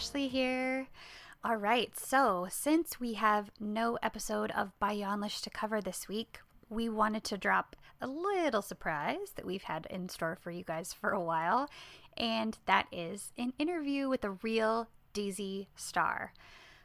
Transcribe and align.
Ashley 0.00 0.28
here. 0.28 0.86
All 1.44 1.56
right, 1.56 1.94
so 1.94 2.46
since 2.50 2.98
we 2.98 3.12
have 3.12 3.50
no 3.60 3.98
episode 4.02 4.50
of 4.52 4.72
Bay 4.80 5.00
Yanlış 5.00 5.42
to 5.42 5.50
cover 5.50 5.82
this 5.82 6.08
week, 6.08 6.40
we 6.70 6.88
wanted 6.88 7.22
to 7.24 7.36
drop 7.36 7.76
a 8.00 8.06
little 8.06 8.62
surprise 8.62 9.32
that 9.36 9.44
we've 9.44 9.64
had 9.64 9.86
in 9.90 10.08
store 10.08 10.38
for 10.40 10.50
you 10.50 10.64
guys 10.64 10.94
for 10.94 11.10
a 11.10 11.20
while, 11.22 11.68
and 12.16 12.56
that 12.64 12.86
is 12.90 13.32
an 13.36 13.52
interview 13.58 14.08
with 14.08 14.24
a 14.24 14.38
real 14.42 14.88
dizi 15.12 15.66
star. 15.76 16.32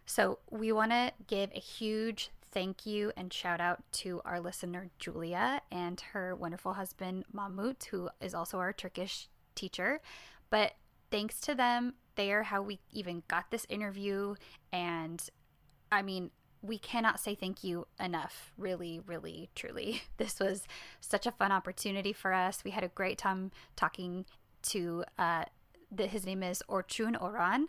So 0.06 0.40
we 0.52 0.74
want 0.74 0.92
to 0.92 1.14
give 1.26 1.52
a 1.56 1.60
huge 1.60 2.32
thank 2.52 2.86
you 2.86 3.14
and 3.16 3.32
shout 3.32 3.62
out 3.62 3.82
to 3.94 4.22
our 4.26 4.42
listener 4.42 4.90
Julia 5.00 5.62
and 5.72 6.02
her 6.12 6.36
wonderful 6.36 6.74
husband 6.74 7.24
Mahmut, 7.34 7.86
who 7.86 8.10
is 8.20 8.36
also 8.36 8.58
our 8.58 8.74
Turkish 8.74 9.30
teacher. 9.56 10.02
But 10.50 10.74
thanks 11.12 11.40
to 11.40 11.56
them, 11.56 11.94
they 12.16 12.32
are 12.32 12.44
how 12.44 12.62
we 12.62 12.80
even 12.92 13.24
got 13.28 13.52
this 13.52 13.66
interview. 13.70 14.36
And 14.72 15.24
I 15.92 16.02
mean, 16.02 16.32
we 16.62 16.78
cannot 16.78 17.20
say 17.20 17.36
thank 17.36 17.64
you 17.64 17.88
enough. 18.00 18.52
Really, 18.58 19.00
really, 19.06 19.50
truly. 19.56 20.02
This 20.18 20.40
was 20.40 20.64
such 21.02 21.26
a 21.28 21.32
fun 21.32 21.52
opportunity 21.52 22.14
for 22.14 22.34
us. 22.34 22.64
We 22.64 22.72
had 22.72 22.84
a 22.84 22.90
great 22.90 23.18
time 23.18 23.52
talking 23.76 24.26
to, 24.64 25.04
uh, 25.20 25.46
the, 25.92 26.08
his 26.08 26.26
name 26.26 26.42
is 26.42 26.64
Orçun 26.70 27.22
Oran, 27.22 27.68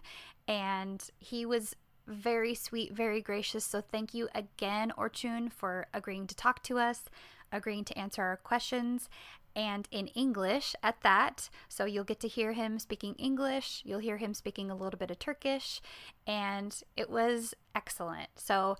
and 0.49 1.03
he 1.19 1.45
was 1.45 1.77
very 2.07 2.55
sweet, 2.55 2.93
very 2.93 3.21
gracious. 3.21 3.65
So 3.65 3.81
thank 3.81 4.15
you 4.15 4.29
again, 4.35 4.93
Orçun, 4.97 5.53
for 5.53 5.89
agreeing 5.93 6.27
to 6.29 6.37
talk 6.37 6.63
to 6.65 6.79
us, 6.79 7.05
agreeing 7.53 7.85
to 7.85 7.99
answer 7.99 8.23
our 8.23 8.37
questions, 8.37 9.09
and 9.57 9.89
in 9.91 10.09
English 10.09 10.77
at 10.83 11.01
that. 11.01 11.49
So 11.69 11.87
you'll 11.87 12.05
get 12.05 12.21
to 12.21 12.29
hear 12.29 12.53
him 12.53 12.79
speaking 12.79 13.15
English, 13.15 13.83
you'll 13.85 13.99
hear 14.01 14.19
him 14.19 14.35
speaking 14.35 14.71
a 14.71 14.77
little 14.77 14.99
bit 14.99 15.11
of 15.11 15.19
Turkish, 15.19 15.81
and 16.27 16.79
it 16.97 17.11
was 17.11 17.55
excellent. 17.75 18.29
So 18.37 18.77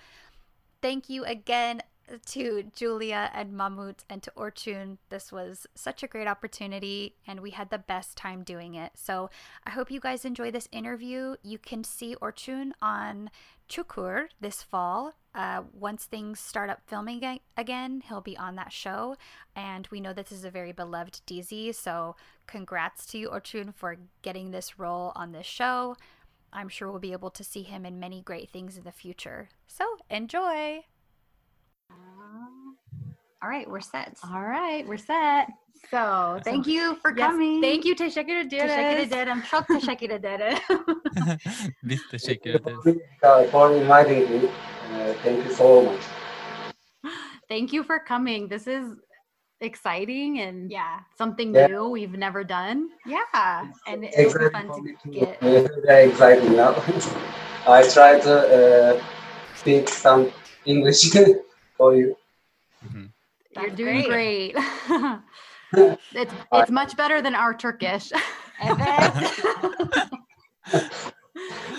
thank 0.83 1.09
you 1.09 1.25
again 1.25 1.83
to 2.27 2.65
Julia 2.75 3.31
and 3.35 3.53
Mahmut 3.53 4.05
and 4.09 4.23
to 4.23 4.33
Orçun. 4.37 4.99
This 5.11 5.33
was 5.33 5.67
such 5.75 6.03
a 6.03 6.07
great 6.07 6.27
opportunity 6.27 7.17
and 7.27 7.41
we 7.41 7.51
had 7.51 7.71
the 7.71 7.79
best 7.79 8.17
time 8.17 8.43
doing 8.43 8.75
it. 8.75 8.93
So 8.95 9.31
I 9.65 9.71
hope 9.71 9.91
you 9.91 10.01
guys 10.01 10.25
enjoy 10.25 10.51
this 10.51 10.69
interview. 10.73 11.37
You 11.43 11.59
can 11.59 11.85
see 11.85 12.17
Orçun 12.17 12.73
on 12.81 13.31
Çukur 13.69 14.29
this 14.41 14.63
fall. 14.63 15.15
Uh, 15.35 15.63
once 15.79 16.05
things 16.05 16.41
start 16.41 16.71
up 16.71 16.81
filming 16.87 17.41
again, 17.57 18.03
he'll 18.09 18.23
be 18.23 18.39
on 18.39 18.57
that 18.57 18.73
show. 18.73 19.17
And 19.55 19.87
we 19.91 20.01
know 20.01 20.13
this 20.13 20.33
is 20.33 20.45
a 20.45 20.51
very 20.51 20.73
beloved 20.73 21.21
dizi, 21.27 21.75
so 21.75 22.17
congrats 22.47 23.05
to 23.07 23.19
you, 23.19 23.29
Orçun, 23.29 23.75
for 23.75 23.97
getting 24.23 24.51
this 24.51 24.79
role 24.79 25.13
on 25.15 25.33
this 25.33 25.47
show. 25.47 25.97
I'm 26.53 26.71
sure 26.71 26.91
we'll 26.91 27.01
be 27.01 27.13
able 27.13 27.31
to 27.31 27.45
see 27.45 27.63
him 27.63 27.85
in 27.85 28.01
many 28.01 28.23
great 28.23 28.51
things 28.51 28.79
in 28.79 28.85
the 28.85 28.93
future. 28.93 29.51
So 29.67 29.85
enjoy! 30.09 30.85
All 33.43 33.49
right, 33.51 33.69
we're 33.69 33.81
set. 33.81 34.17
All 34.33 34.43
right, 34.43 34.87
we're 34.89 34.97
set. 34.97 35.49
So 35.91 36.41
thank 36.43 36.67
you 36.67 36.97
for 36.97 37.13
Yes, 37.17 37.27
coming. 37.27 37.61
Thank 37.69 37.85
you 37.85 37.95
teşekkür 37.95 38.37
ederiz. 38.37 38.75
Teşekkür 38.75 38.97
ederim. 39.17 39.43
Çok 39.51 39.67
teşekkür 39.67 40.11
ederim. 40.11 40.59
Biz 41.83 42.09
teşekkür 42.11 42.51
ederiz. 42.51 42.79
for 43.51 43.71
inviting 43.71 44.31
me. 44.31 44.37
Uh, 44.37 45.15
thank 45.23 45.45
you 45.47 45.55
so 45.55 45.83
much. 45.83 46.01
Thank 47.49 47.73
you 47.73 47.85
for 47.85 47.99
coming. 48.09 48.51
This 48.51 48.67
is 48.67 48.85
exciting 49.61 50.41
and 50.41 50.71
yeah, 50.71 51.01
something 51.19 51.55
Yeah. 51.55 51.69
new 51.69 51.95
we've 51.95 52.19
never 52.19 52.49
done. 52.49 52.91
yeah, 53.07 53.67
and 53.87 54.05
it'll 54.05 54.51
fun 54.51 54.69
to 55.03 55.11
get. 55.11 55.41
Very 55.87 56.09
exciting 56.11 56.57
now. 56.57 56.75
I 57.69 57.83
try 57.89 58.21
to 58.21 58.35
uh, 58.35 59.01
speak 59.55 59.89
some 59.89 60.31
English 60.65 61.11
for 61.77 61.95
you. 61.95 62.17
You're 63.57 63.71
doing 63.71 64.03
great. 64.05 64.55
great. 64.55 65.21
it's 66.13 66.33
it's 66.53 66.71
much 66.71 66.97
better 66.97 67.23
than 67.23 67.35
our 67.35 67.55
Turkish. 67.55 68.13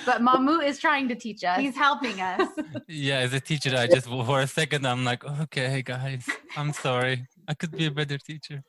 But 0.05 0.21
Mamu 0.21 0.63
is 0.65 0.79
trying 0.79 1.09
to 1.09 1.15
teach 1.15 1.43
us. 1.43 1.59
He's 1.59 1.75
helping 1.75 2.21
us. 2.21 2.47
Yeah, 2.87 3.19
as 3.19 3.33
a 3.33 3.39
teacher, 3.41 3.75
I 3.75 3.87
just 3.87 4.07
for 4.07 4.39
a 4.39 4.47
second 4.47 4.85
I'm 4.87 5.03
like, 5.03 5.25
okay, 5.25 5.81
guys, 5.81 6.25
I'm 6.55 6.71
sorry. 6.71 7.27
I 7.47 7.53
could 7.53 7.71
be 7.71 7.87
a 7.87 7.91
better 7.91 8.17
teacher. 8.17 8.63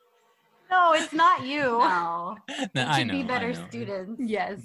no, 0.69 0.93
it's 0.93 1.13
not 1.13 1.45
you. 1.45 1.61
No, 1.63 2.35
No, 2.49 2.65
we 2.75 2.81
I 2.81 2.97
should 2.99 3.07
know. 3.07 3.13
be 3.13 3.23
better 3.23 3.53
know. 3.53 3.67
students. 3.69 4.19
Yes, 4.19 4.59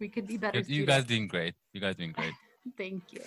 we 0.00 0.08
could 0.08 0.26
be 0.26 0.36
better. 0.38 0.58
You- 0.60 0.80
You 0.80 0.86
guys 0.86 1.04
doing 1.04 1.28
great. 1.28 1.54
You 1.72 1.80
guys 1.80 1.94
doing 1.94 2.12
great. 2.12 2.34
Thank 2.76 3.02
you. 3.12 3.22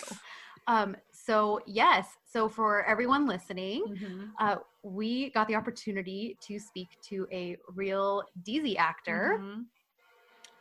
Um, 0.67 0.97
so 1.29 1.59
yes, 1.67 2.07
so 2.25 2.50
for 2.50 2.84
everyone 2.85 3.28
listening, 3.28 3.84
Mhm. 3.85 4.31
uh, 4.40 4.56
we 4.81 5.29
got 5.38 5.47
the 5.47 5.56
opportunity 5.56 6.38
to 6.47 6.59
speak 6.59 6.90
to 7.09 7.28
a 7.31 7.56
real 7.81 8.23
dizi 8.47 8.75
actor, 8.78 9.22
Mhm. 9.38 9.66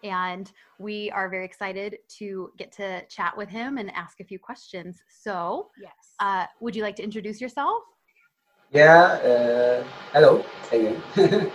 and 0.03 0.53
we 0.79 1.11
are 1.11 1.29
very 1.31 1.47
excited 1.47 1.99
to 2.19 2.53
get 2.61 2.71
to 2.73 2.87
chat 3.09 3.33
with 3.37 3.49
him 3.49 3.79
and 3.79 3.91
ask 3.95 4.21
a 4.21 4.25
few 4.25 4.39
questions. 4.39 5.03
So, 5.09 5.71
Yes. 5.81 6.15
uh, 6.21 6.47
would 6.61 6.77
you 6.77 6.83
like 6.83 6.97
to 6.97 7.03
introduce 7.03 7.41
yourself? 7.41 7.83
Yeah, 8.71 9.03
uh, 9.31 9.85
hello 10.13 10.45
again. 10.71 10.97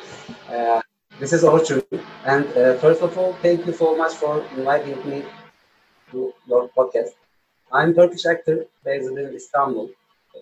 uh, 0.49 0.81
this 1.19 1.33
is 1.33 1.43
Orçun. 1.43 1.83
And 2.25 2.45
uh, 2.57 2.77
first 2.83 3.01
of 3.03 3.15
all, 3.17 3.33
thank 3.45 3.67
you 3.67 3.73
so 3.73 3.95
much 3.95 4.13
for 4.15 4.43
inviting 4.57 4.97
me 5.07 5.23
to 6.11 6.33
your 6.47 6.69
podcast. 6.75 7.22
I'm 7.73 7.95
Turkish 7.95 8.25
actor 8.27 8.67
based 8.85 9.09
in 9.09 9.17
Istanbul. 9.17 9.89
Uh, 10.35 10.39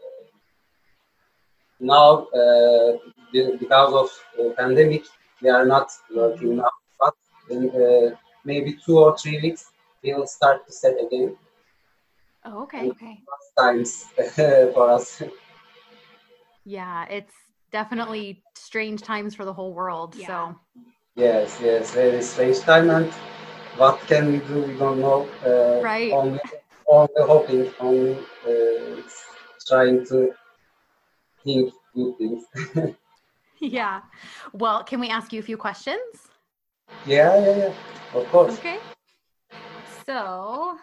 now, 1.80 2.28
uh, 2.28 2.97
because 3.31 3.94
of 3.94 4.09
uh, 4.38 4.53
pandemic, 4.58 5.06
we 5.42 5.50
are 5.50 5.66
not 5.66 5.90
working 6.14 6.58
now, 6.58 6.72
but 7.00 7.16
in 7.50 7.69
uh, 7.69 8.16
maybe 8.44 8.78
two 8.86 9.00
or 9.00 9.18
three 9.18 9.40
weeks, 9.42 9.72
we 10.03 10.14
will 10.14 10.28
start 10.28 10.68
to 10.68 10.74
set 10.74 10.96
again. 11.06 11.38
Oh, 12.44 12.64
okay. 12.64 12.90
Okay. 12.90 13.19
Times 13.58 14.08
for 14.36 14.92
us. 14.92 15.24
Yeah, 16.66 17.06
it's 17.06 17.34
definitely 17.72 18.44
strange 18.56 19.02
times 19.02 19.36
for 19.36 19.46
the 19.46 19.53
whole 19.53 19.74
world. 19.74 20.16
Yeah. 20.18 20.28
So, 20.28 20.56
Yes, 21.16 21.59
yes, 21.62 21.92
very 21.94 22.22
strange 22.22 22.59
time, 22.59 22.90
and 22.90 23.12
what 23.78 24.00
can 24.08 24.31
we 24.31 24.40
do? 24.40 24.63
We 24.63 24.78
don't 24.78 25.00
know. 25.00 25.28
Uh, 25.46 25.81
Right. 25.81 26.12
Only, 26.13 26.40
only 26.91 27.09
hoping, 27.19 27.72
only 27.79 28.18
uh, 28.46 29.02
trying 29.68 30.06
to 30.07 30.34
think 31.44 31.74
good 31.96 32.18
things. 32.18 32.44
yeah. 33.59 34.02
Well, 34.53 34.84
can 34.84 35.00
we 35.00 35.09
ask 35.09 35.31
you 35.34 35.40
a 35.40 35.44
few 35.44 35.57
questions? 35.57 36.28
yeah, 37.06 37.40
yeah, 37.40 37.57
yeah. 37.57 37.74
Of 38.13 38.28
course. 38.28 38.57
Okay. 38.59 38.78
So, 40.06 40.78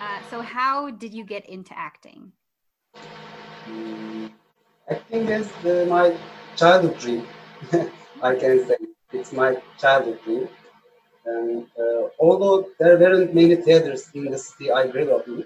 uh, 0.00 0.20
so 0.30 0.42
how 0.42 0.90
did 0.90 1.14
you 1.14 1.24
get 1.24 1.48
into 1.48 1.78
acting? 1.78 2.32
Mm, 3.68 4.30
I 4.90 4.94
think 4.94 5.28
that's 5.28 5.50
the, 5.62 5.86
my 5.86 6.16
childhood 6.56 6.98
dream. 6.98 7.26
I 8.22 8.34
can 8.34 8.66
say 8.66 8.76
it's 9.12 9.32
my 9.32 9.56
childhood 9.78 10.18
dream. 10.24 10.48
And 11.26 11.66
uh, 11.78 12.08
although 12.20 12.68
there 12.78 12.98
weren't 12.98 13.34
many 13.34 13.56
theaters 13.56 14.08
in 14.14 14.30
the 14.30 14.38
city 14.38 14.70
I 14.70 14.86
grew 14.86 15.14
up 15.16 15.26
in, 15.26 15.44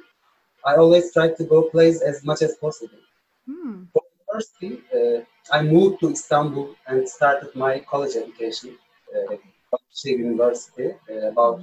I 0.64 0.76
always 0.76 1.12
tried 1.12 1.36
to 1.38 1.44
go 1.44 1.62
plays 1.62 2.02
as 2.02 2.22
much 2.24 2.42
as 2.42 2.54
possible. 2.56 2.98
Hmm. 3.46 3.84
Firstly, 4.32 4.80
uh, 4.94 5.20
I 5.52 5.62
moved 5.62 6.00
to 6.00 6.10
Istanbul 6.10 6.76
and 6.86 7.08
started 7.08 7.54
my 7.56 7.80
college 7.80 8.14
education 8.16 8.76
uh, 9.14 9.34
at 9.34 9.80
University 10.04 10.90
uh, 11.10 11.28
about 11.32 11.62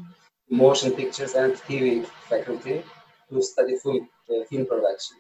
motion 0.50 0.92
pictures 0.92 1.34
and 1.34 1.54
TV 1.54 2.06
faculty 2.30 2.84
to 3.30 3.42
study 3.42 3.78
film, 3.78 4.10
uh, 4.30 4.44
film 4.50 4.66
production. 4.66 5.18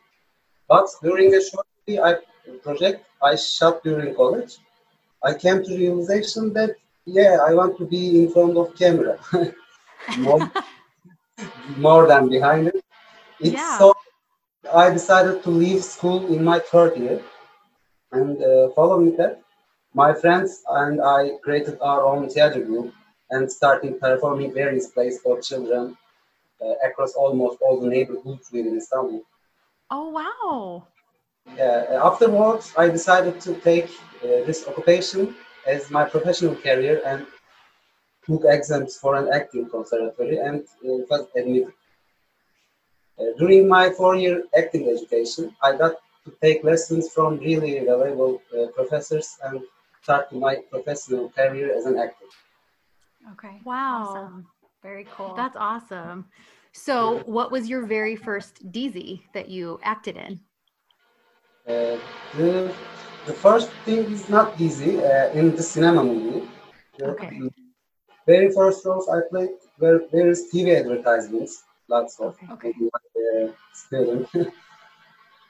But 0.67 0.88
during 1.01 1.33
a 1.33 1.41
short 1.41 1.67
I, 1.89 2.15
project 2.63 3.05
I 3.21 3.35
shot 3.35 3.83
during 3.83 4.15
college, 4.15 4.57
I 5.23 5.33
came 5.33 5.63
to 5.63 5.77
realization 5.77 6.53
that 6.53 6.75
yeah, 7.07 7.38
I 7.48 7.54
want 7.54 7.77
to 7.77 7.86
be 7.86 8.24
in 8.24 8.31
front 8.31 8.57
of 8.57 8.75
camera 8.77 9.18
more, 10.18 10.51
more 11.77 12.07
than 12.07 12.30
behind 12.30 12.68
it. 12.68 12.83
It's 13.39 13.54
Yeah. 13.54 13.77
so 13.80 13.94
I 14.74 14.89
decided 14.92 15.44
to 15.44 15.50
leave 15.50 15.83
school 15.83 16.27
in 16.33 16.44
my 16.44 16.59
third 16.59 16.98
year, 16.98 17.21
and 18.12 18.44
uh, 18.44 18.69
following 18.75 19.15
that, 19.18 19.42
my 19.94 20.13
friends 20.13 20.63
and 20.69 21.01
I 21.01 21.31
created 21.44 21.77
our 21.81 22.04
own 22.04 22.30
theater 22.30 22.62
group 22.62 22.94
and 23.31 23.51
started 23.51 24.00
performing 24.00 24.54
various 24.54 24.88
plays 24.88 25.19
for 25.21 25.42
children 25.42 25.98
uh, 26.62 26.75
across 26.88 27.13
almost 27.13 27.59
all 27.62 27.80
the 27.80 27.89
neighborhoods 27.89 28.51
within 28.51 28.77
Istanbul. 28.77 29.24
Oh, 29.89 30.09
wow. 30.09 30.88
Uh, 31.57 32.07
afterwards, 32.09 32.74
I 32.77 32.89
decided 32.89 33.39
to 33.42 33.56
take 33.62 33.89
uh, 34.24 34.44
this 34.48 34.68
occupation 34.68 35.36
as 35.67 35.91
my 35.91 36.03
professional 36.05 36.55
career, 36.55 37.01
and 37.05 37.25
took 38.25 38.43
exams 38.45 38.97
for 38.97 39.15
an 39.15 39.29
acting 39.33 39.69
conservatory 39.69 40.37
and 40.37 40.61
uh, 40.61 41.05
was 41.09 41.27
admitted. 41.35 41.73
Uh, 43.19 43.25
during 43.39 43.67
my 43.67 43.89
four-year 43.89 44.43
acting 44.57 44.89
education, 44.89 45.55
I 45.63 45.75
got 45.75 45.95
to 46.25 46.33
take 46.41 46.63
lessons 46.63 47.09
from 47.09 47.37
really 47.39 47.79
valuable 47.79 48.41
uh, 48.53 48.67
professors 48.75 49.37
and 49.43 49.61
start 50.01 50.31
my 50.31 50.57
professional 50.69 51.29
career 51.29 51.75
as 51.75 51.85
an 51.85 51.97
actor. 51.97 52.25
Okay. 53.33 53.59
Wow. 53.63 54.03
Awesome. 54.03 54.47
Very 54.83 55.07
cool. 55.15 55.33
That's 55.35 55.57
awesome. 55.57 56.25
So, 56.73 57.23
what 57.25 57.51
was 57.51 57.67
your 57.67 57.85
very 57.85 58.15
first 58.15 58.71
dizi 58.71 59.23
that 59.33 59.49
you 59.49 59.79
acted 59.83 60.15
in? 60.15 60.39
Uh, 61.67 61.97
the, 62.37 62.71
the 63.27 63.33
first 63.33 63.69
thing 63.85 64.00
is 64.15 64.29
not 64.29 64.59
easy 64.59 64.97
uh, 65.03 65.29
in 65.39 65.56
the 65.56 65.63
cinema 65.63 66.03
movie. 66.03 66.47
The 66.97 67.07
Okay. 67.12 67.39
very 68.25 68.50
first 68.51 68.85
roles 68.85 69.07
I 69.09 69.19
played 69.29 69.51
were 69.79 69.97
various 70.12 70.50
TV 70.50 70.75
advertisements, 70.75 71.63
lots 71.88 72.19
of. 72.19 72.38
Okay. 72.53 72.74
Okay. 72.95 73.47
Uh, 73.47 73.51
student. 73.74 74.29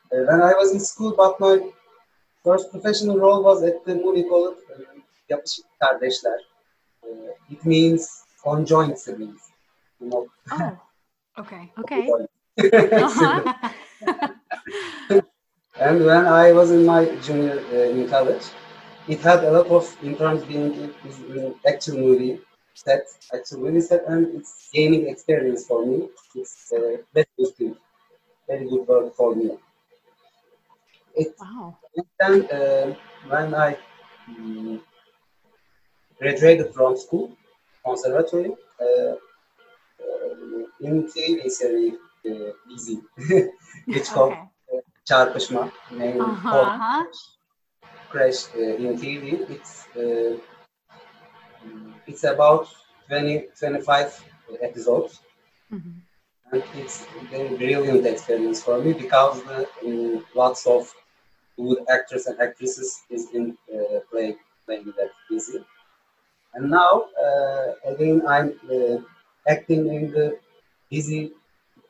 Uh, 0.09 0.23
when 0.29 0.41
I 0.41 0.53
was 0.53 0.71
in 0.71 0.79
school, 0.79 1.13
but 1.17 1.37
my 1.37 1.59
first 2.43 2.71
professional 2.71 3.17
role 3.19 3.43
was 3.43 3.61
at 3.61 3.83
the 3.85 3.95
movie 3.95 4.23
called 4.23 4.55
uh, 4.73 4.99
Yapışık 5.29 5.65
Kardeşler. 5.81 6.39
Uh, 7.03 7.53
it 7.53 7.65
means 7.65 8.23
conjoined 8.43 8.97
siblings. 8.97 9.41
You 9.99 10.09
know, 10.09 10.27
Oh, 10.51 10.77
okay. 11.37 11.73
okay. 11.77 12.07
Uh-huh. 13.03 14.36
And 15.79 16.05
when 16.05 16.25
I 16.25 16.51
was 16.53 16.71
in 16.71 16.85
my 16.85 17.05
junior 17.25 17.59
uh, 17.71 17.89
in 17.97 18.07
college, 18.09 18.45
it 19.07 19.19
had 19.21 19.43
a 19.43 19.51
lot 19.51 19.67
of 19.67 19.85
interns 20.03 20.43
being 20.45 20.73
in, 20.73 21.55
actual 21.67 21.97
movie 21.97 22.39
set, 22.73 23.05
actual 23.33 23.59
movie 23.61 23.81
set, 23.81 24.03
and 24.07 24.35
it's 24.35 24.69
gaining 24.73 25.07
experience 25.07 25.65
for 25.65 25.85
me. 25.85 26.09
It's 26.35 26.71
uh, 26.73 26.97
very 27.13 27.27
good 27.37 27.55
thing, 27.55 27.75
very 28.47 28.69
good 28.69 28.87
work 28.87 29.15
for 29.15 29.35
me. 29.35 29.51
It, 31.15 31.35
wow. 31.39 31.75
then 32.19 32.45
uh, 32.51 32.95
when 33.27 33.53
I 33.55 33.77
mm, 34.29 34.81
graduated 36.19 36.73
from 36.73 36.97
school, 36.97 37.35
conservatory, 37.85 38.51
uh, 38.81 39.13
uh, 40.03 40.63
in 40.81 41.07
TV 41.11 41.49
series 41.49 41.95
uh, 42.29 42.51
Easy, 42.73 42.99
which 43.87 44.09
called 44.11 44.33
Okay. 44.33 44.49
Çarpışma, 45.07 45.71
name 45.91 46.19
called 46.49 46.67
Uh-huh. 46.67 47.05
Crash 48.11 48.47
uh, 48.55 48.59
in 48.83 48.97
TV. 48.97 49.25
It's 49.55 49.87
uh, 49.95 50.37
it's 52.07 52.23
about 52.23 52.67
20, 53.07 53.47
25 53.59 54.23
episodes, 54.61 55.19
Mhm. 55.71 56.01
and 56.51 56.63
it's 56.75 57.05
a 57.21 57.25
very 57.31 57.55
brilliant 57.57 58.05
experience 58.05 58.61
for 58.63 58.77
me 58.83 58.93
because 58.93 59.41
the, 59.43 59.59
um, 59.85 60.25
lots 60.35 60.67
of 60.67 60.93
good 61.57 61.79
actors 61.89 62.27
and 62.27 62.39
actresses 62.39 63.03
is 63.09 63.29
in 63.33 63.57
uh, 63.73 63.99
play, 64.11 64.35
playing 64.65 64.93
that 64.97 65.11
dizi. 65.31 65.63
And 66.53 66.69
now 66.69 66.93
uh, 67.25 67.67
again 67.93 68.21
I'm 68.27 68.49
uh, 68.75 68.97
acting 69.47 69.87
in 69.97 70.11
the 70.11 70.39
dizi 70.91 71.31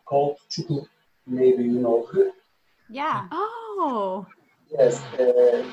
called 0.05 0.37
Çukur. 0.49 0.87
Maybe 1.27 1.63
you 1.63 1.79
know. 1.85 2.07
Yeah. 2.89 3.27
Oh, 3.31 4.25
Yes. 4.71 5.01
Uh, 5.19 5.63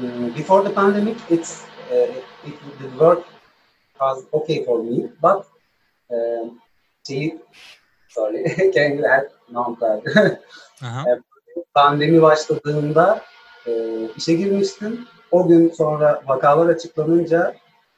mm, 0.00 0.34
before 0.34 0.62
the 0.62 0.70
pandemic, 0.70 1.16
it's 1.30 1.64
uh, 1.90 2.20
it, 2.44 2.54
the 2.80 2.88
work 2.98 3.24
was 4.00 4.24
okay 4.34 4.64
for 4.64 4.82
me, 4.82 5.08
but 5.20 5.46
um, 6.10 6.60
see, 7.04 7.34
sorry, 8.08 8.44
can 8.74 8.98
you 8.98 9.06
add 9.06 9.26
non-card? 9.50 10.02
Uh-huh. 10.82 11.20
Pandemi 11.74 12.22
başladığında 12.22 13.22
e, 13.66 13.72
işe 14.16 14.34
girmiştim. 14.34 15.06
O 15.30 15.48
gün 15.48 15.68
sonra 15.70 16.22
vakalar 16.26 16.66
açıklanınca 16.68 17.54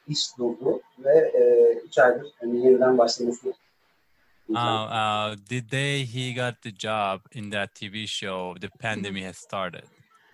iş 0.07 0.37
durdu 0.37 0.81
ve 0.99 1.31
3 1.87 1.97
aydır 1.97 2.27
hani 2.39 2.65
yeniden 2.65 2.97
başlaması. 2.97 3.53
Oh, 4.49 4.55
uh, 4.55 5.35
the 5.49 5.61
day 5.61 6.03
he 6.03 6.33
got 6.33 6.61
the 6.61 6.71
job 6.71 7.21
in 7.31 7.49
that 7.49 7.73
TV 7.75 8.05
show, 8.05 8.55
the 8.59 8.69
pandemic 8.79 9.23
has 9.23 9.37
started. 9.37 9.83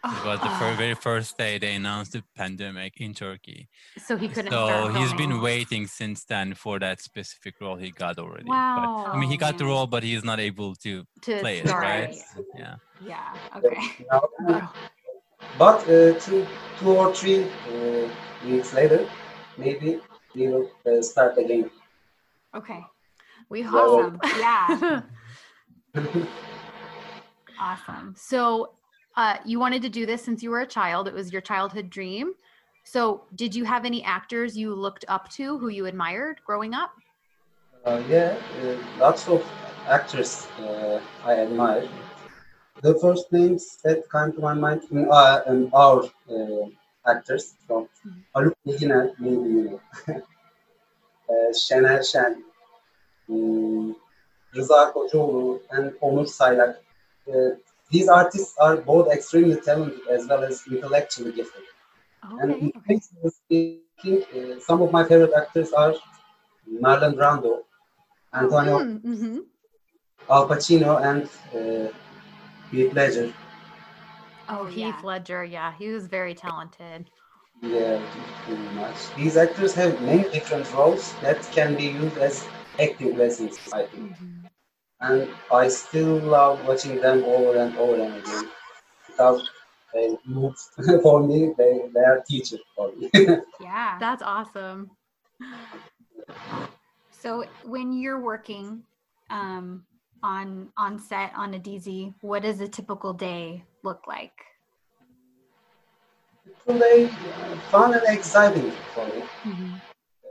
It 0.04 0.24
was 0.24 0.40
the 0.42 0.50
fir- 0.50 0.75
very 0.75 0.96
first 0.96 1.38
day 1.38 1.58
they 1.58 1.75
announced 1.75 2.12
the 2.13 2.24
pandemic 2.36 3.00
in 3.00 3.13
Turkey. 3.13 3.69
so 3.98 4.18
he 4.18 4.28
couldn't 4.28 4.52
So 4.52 4.66
start 4.66 4.94
he's 4.94 5.10
filming. 5.12 5.30
been 5.30 5.42
waiting 5.42 5.88
since 5.88 6.25
then 6.25 6.54
for 6.54 6.80
that 6.80 7.02
specific 7.02 7.56
role 7.62 7.78
he 7.78 7.92
got 7.92 8.19
already. 8.19 8.50
Wow. 8.50 8.75
But, 8.75 9.16
I 9.16 9.19
mean, 9.19 9.30
he 9.30 9.38
got 9.38 9.58
the 9.58 9.66
role, 9.66 9.88
but 9.88 10.04
he's 10.04 10.24
not 10.24 10.40
able 10.40 10.75
to 10.84 11.06
to 11.22 11.40
play 11.40 11.60
it, 11.60 11.66
right? 11.68 12.13
Yeah. 12.58 12.75
Yeah. 13.06 13.34
Okay. 13.58 13.81
Wow. 14.12 14.69
But 15.58 15.81
uh, 15.90 16.18
two, 16.19 16.46
two 16.80 16.92
or 16.92 17.13
three 17.13 17.44
uh, 17.44 18.08
weeks 18.46 18.74
later, 18.74 19.08
maybe 19.58 20.00
we 20.36 20.48
will 20.48 20.72
uh, 20.86 21.02
start 21.02 21.38
again. 21.38 21.69
Okay. 22.56 22.81
We 23.51 23.63
Well- 23.63 24.03
hope. 24.03 24.18
Yeah. 24.39 25.01
Awesome. 27.59 28.15
so, 28.18 28.74
uh, 29.15 29.36
you 29.45 29.59
wanted 29.59 29.83
to 29.83 29.89
do 29.89 30.07
this 30.07 30.24
since 30.24 30.42
you 30.42 30.50
were 30.50 30.62
a 30.62 30.65
child. 30.65 31.07
It 31.07 31.13
was 31.13 31.31
your 31.31 31.42
childhood 31.42 31.92
dream. 31.92 32.33
So, 32.86 33.25
did 33.36 33.53
you 33.53 33.65
have 33.65 33.86
any 33.86 34.03
actors 34.03 34.57
you 34.57 34.74
looked 34.74 35.06
up 35.07 35.30
to 35.38 35.59
who 35.59 35.68
you 35.68 35.86
admired 35.86 36.42
growing 36.44 36.74
up? 36.74 36.92
Uh, 37.86 38.01
yeah, 38.09 38.36
uh, 38.63 38.77
lots 39.00 39.27
of 39.27 39.45
actors 39.88 40.48
uh, 40.59 41.00
I 41.24 41.33
admire. 41.45 41.88
The 42.81 42.95
first 42.95 43.31
names 43.31 43.77
that 43.83 44.09
come 44.09 44.31
to 44.33 44.39
my 44.39 44.56
mind 44.56 44.81
are 44.92 45.13
our, 45.13 45.53
in 45.53 45.69
our 45.71 46.03
uh, 46.31 46.65
actors 47.06 47.53
from 47.68 47.88
Haluk 48.36 48.56
Bilginer, 48.65 49.12
maybe 49.19 49.50
you 49.55 49.63
know, 49.70 49.79
uh, 51.29 51.53
Şener 51.53 52.01
Şen, 52.03 52.31
um, 52.34 52.50
Rıza 54.56 54.92
Kocaoğlu, 54.94 55.62
and 55.70 55.92
Onur 56.01 56.25
Saylak. 56.25 56.82
Uh, 57.28 57.34
these 57.92 58.08
artists 58.10 58.56
are 58.58 58.78
both 58.78 59.08
extremely 59.12 59.56
talented 59.62 60.08
as 60.10 60.28
well 60.30 60.44
as 60.44 60.63
intellectually 60.72 61.32
gifted. 61.34 61.63
And 62.38 62.56
Okay. 62.56 62.82
in 62.90 63.01
speaking, 63.01 63.78
uh, 64.25 64.60
some 64.60 64.82
of 64.82 64.92
my 64.92 65.04
favorite 65.04 65.34
actors 65.36 65.72
are 65.74 65.94
Marlon 66.40 66.80
Brando, 66.80 67.20
Antonio 68.12 68.58
Mm-hmm. 68.82 69.40
Al 70.30 70.48
Pacino, 70.48 70.94
and 71.01 71.24
uh, 71.56 71.90
Heath 72.72 72.94
Ledger. 72.94 73.32
Oh, 74.48 74.66
Oh, 74.66 74.66
Heath 74.66 75.04
yeah. 75.04 75.04
Ledger. 75.04 75.44
Yeah, 75.44 75.74
he 75.78 75.90
was 75.90 76.08
very 76.08 76.34
talented. 76.34 77.12
Yeah, 77.62 78.00
pretty 78.46 78.70
much. 78.75 79.16
These 79.16 79.38
actors 79.38 79.74
have 79.75 80.01
many 80.01 80.24
different 80.30 80.72
roles 80.74 81.13
that 81.22 81.42
can 81.51 81.75
be 81.75 81.86
used 81.86 82.18
as 82.18 82.46
acting 82.80 83.18
lessons, 83.18 83.58
I 83.74 83.86
think. 83.86 84.16
And 85.00 85.30
I 85.51 85.68
still 85.68 86.18
love 86.20 86.66
watching 86.68 87.01
them 87.01 87.24
over 87.24 87.58
and 87.58 87.75
over 87.78 88.01
and 88.01 88.16
again 88.16 88.50
because 89.08 89.50
they 89.94 90.16
move 90.25 90.56
for 91.04 91.25
me. 91.25 91.54
They, 91.58 91.82
they 91.94 92.00
are 92.01 92.24
teachers 92.28 92.62
for 92.75 92.92
me. 92.96 93.10
Yeah. 93.60 93.98
That's 94.00 94.24
awesome. 94.24 94.90
So 97.12 97.46
when 97.63 97.94
you're 97.94 98.20
working 98.20 98.82
um, 99.30 99.86
on 100.24 100.70
on 100.78 100.98
set 100.98 101.32
on 101.36 101.54
a 101.54 101.60
dizi, 101.60 102.13
what 102.22 102.42
does 102.42 102.60
a 102.60 102.68
typical 102.68 103.13
day 103.13 103.63
look 103.84 104.08
like? 104.08 104.34
They 106.66 107.06
uh, 107.06 107.56
fun 107.70 107.94
and 107.94 108.01
exciting 108.08 108.72
for 108.96 109.06
me. 109.06 109.24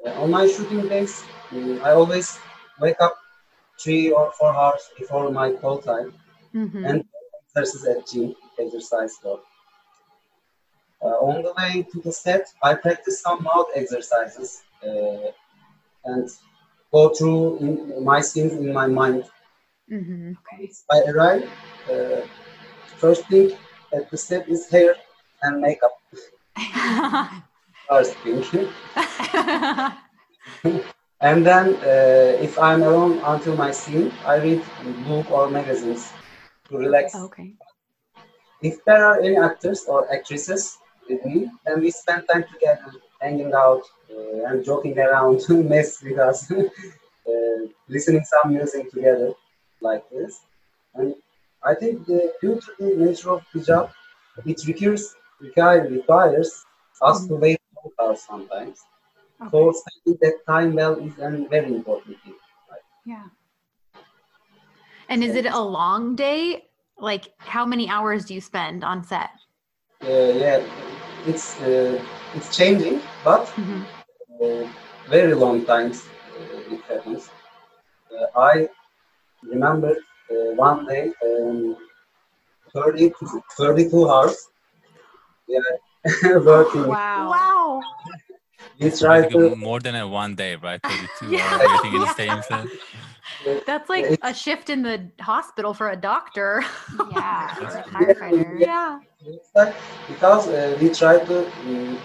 Uh, 0.04 0.10
on 0.22 0.30
my 0.30 0.48
shooting 0.48 0.88
days, 0.88 1.22
I 1.52 1.90
always 1.92 2.38
wake 2.80 3.00
up 3.00 3.16
three 3.82 4.10
or 4.12 4.30
four 4.38 4.54
hours 4.54 4.88
before 4.98 5.30
my 5.30 5.52
call 5.52 5.78
time 5.78 6.14
Mhm. 6.54 6.84
and 6.88 7.04
exercise 7.56 7.84
at 7.86 8.06
gym, 8.06 8.34
exercise 8.58 9.16
floor. 9.16 9.40
Uh, 11.02 11.16
on 11.28 11.42
the 11.42 11.52
way 11.54 11.82
to 11.92 12.00
the 12.02 12.12
set, 12.12 12.52
I 12.62 12.74
practice 12.74 13.20
some 13.22 13.42
mouth 13.42 13.68
exercises 13.74 14.62
uh, 14.86 15.32
and 16.04 16.28
go 16.92 17.08
through 17.08 17.58
in, 17.58 18.04
my 18.04 18.20
scenes 18.20 18.52
in 18.52 18.72
my 18.72 18.86
mind. 18.86 19.24
Mhm. 19.90 20.36
Okay. 20.52 20.70
I 20.90 20.98
arrive, 21.10 21.50
uh, 21.90 22.20
first 22.98 23.26
thing 23.28 23.56
at 23.92 24.10
the 24.10 24.16
set 24.16 24.48
is 24.48 24.68
hair 24.70 24.94
and 25.42 25.60
makeup. 25.60 25.94
First 27.88 28.14
thing. 28.22 28.68
And 31.20 31.44
then, 31.44 31.74
uh, 31.76 32.40
if 32.40 32.58
I'm 32.58 32.82
alone 32.82 33.20
until 33.24 33.54
my 33.54 33.70
scene, 33.72 34.10
I 34.24 34.36
read 34.36 34.62
book 35.06 35.30
or 35.30 35.50
magazines 35.50 36.10
to 36.68 36.78
relax. 36.78 37.14
okay. 37.14 37.52
If 38.62 38.82
there 38.86 39.04
are 39.04 39.20
any 39.20 39.36
actors 39.36 39.84
or 39.86 40.10
actresses 40.12 40.78
with 41.08 41.24
me, 41.24 41.50
then 41.66 41.80
we 41.80 41.90
spend 41.90 42.24
time 42.30 42.44
together, 42.52 42.92
hanging 43.20 43.52
out, 43.52 43.82
uh, 44.10 44.46
and 44.48 44.64
joking 44.64 44.98
around, 44.98 45.42
mess 45.68 46.02
with 46.02 46.18
us, 46.18 46.50
uh, 46.52 47.60
listening 47.88 48.24
some 48.24 48.52
music 48.54 48.90
together 48.90 49.32
like 49.82 50.08
this. 50.10 50.40
And 50.94 51.14
I 51.62 51.74
think 51.74 52.06
the, 52.06 52.32
the 52.40 52.94
nature 52.96 53.30
of 53.30 53.42
the 53.52 53.60
job, 53.60 53.90
it 54.46 54.66
requires, 54.66 55.14
require, 55.38 55.86
requires 55.86 56.64
us 57.02 57.26
to 57.26 57.34
wait 57.34 57.60
hours 58.00 58.22
sometimes. 58.22 58.80
So 59.48 59.72
spending 59.72 60.18
that 60.22 60.44
time 60.46 60.74
well 60.74 60.94
is 60.96 61.18
a 61.18 61.46
very 61.48 61.72
important 61.74 62.20
thing. 62.22 62.34
Yeah. 63.04 63.24
And 65.08 65.24
is 65.24 65.34
it 65.34 65.46
a 65.46 65.58
long 65.60 66.14
day? 66.14 66.66
Like, 66.98 67.32
how 67.38 67.64
many 67.64 67.88
hours 67.88 68.26
do 68.26 68.34
you 68.34 68.40
spend 68.40 68.84
on 68.84 69.02
set? 69.02 69.30
Uh, 70.02 70.32
yeah, 70.44 70.62
it's 71.26 71.60
uh, 71.60 72.02
it's 72.34 72.56
changing, 72.56 73.00
but 73.24 73.46
Mhm. 73.56 73.86
uh, 74.42 74.64
very 75.08 75.34
long 75.34 75.64
times 75.64 76.04
uh, 76.36 76.74
it 76.74 76.80
happens. 76.88 77.30
Uh, 78.12 78.26
I 78.52 78.68
remember 79.42 79.92
uh, 80.30 80.50
one 80.66 80.86
day, 80.86 81.12
um, 81.26 81.76
30, 82.74 83.12
32 83.56 84.08
hours. 84.10 84.48
Yeah, 85.48 85.60
working. 86.38 86.86
Wow. 86.86 87.30
Wow. 87.30 87.82
We 88.80 88.90
right. 89.06 89.20
Like 89.22 89.30
to. 89.32 89.56
more 89.56 89.80
than 89.80 89.94
a 89.94 90.08
one 90.08 90.34
day, 90.34 90.56
right? 90.56 90.80
32 90.82 91.26
Yeah. 91.30 91.50
hours 91.52 91.62
everything 91.62 91.94
in 91.94 92.00
the 92.00 92.08
same 92.08 92.42
set. 92.42 92.68
That's 93.66 93.88
like 93.88 94.18
a 94.22 94.34
shift 94.34 94.70
in 94.70 94.82
the 94.82 95.08
hospital 95.20 95.74
for 95.74 95.90
a 95.90 95.96
doctor. 95.96 96.64
Yeah. 97.10 97.54
Or 97.60 97.76
a 97.76 97.84
firefighter. 97.84 98.60
yeah. 98.60 99.00
It's 99.26 99.50
because 100.08 100.48
uh, 100.48 100.76
we 100.80 100.88
try 100.90 101.18
to 101.24 101.46
um, 101.46 101.98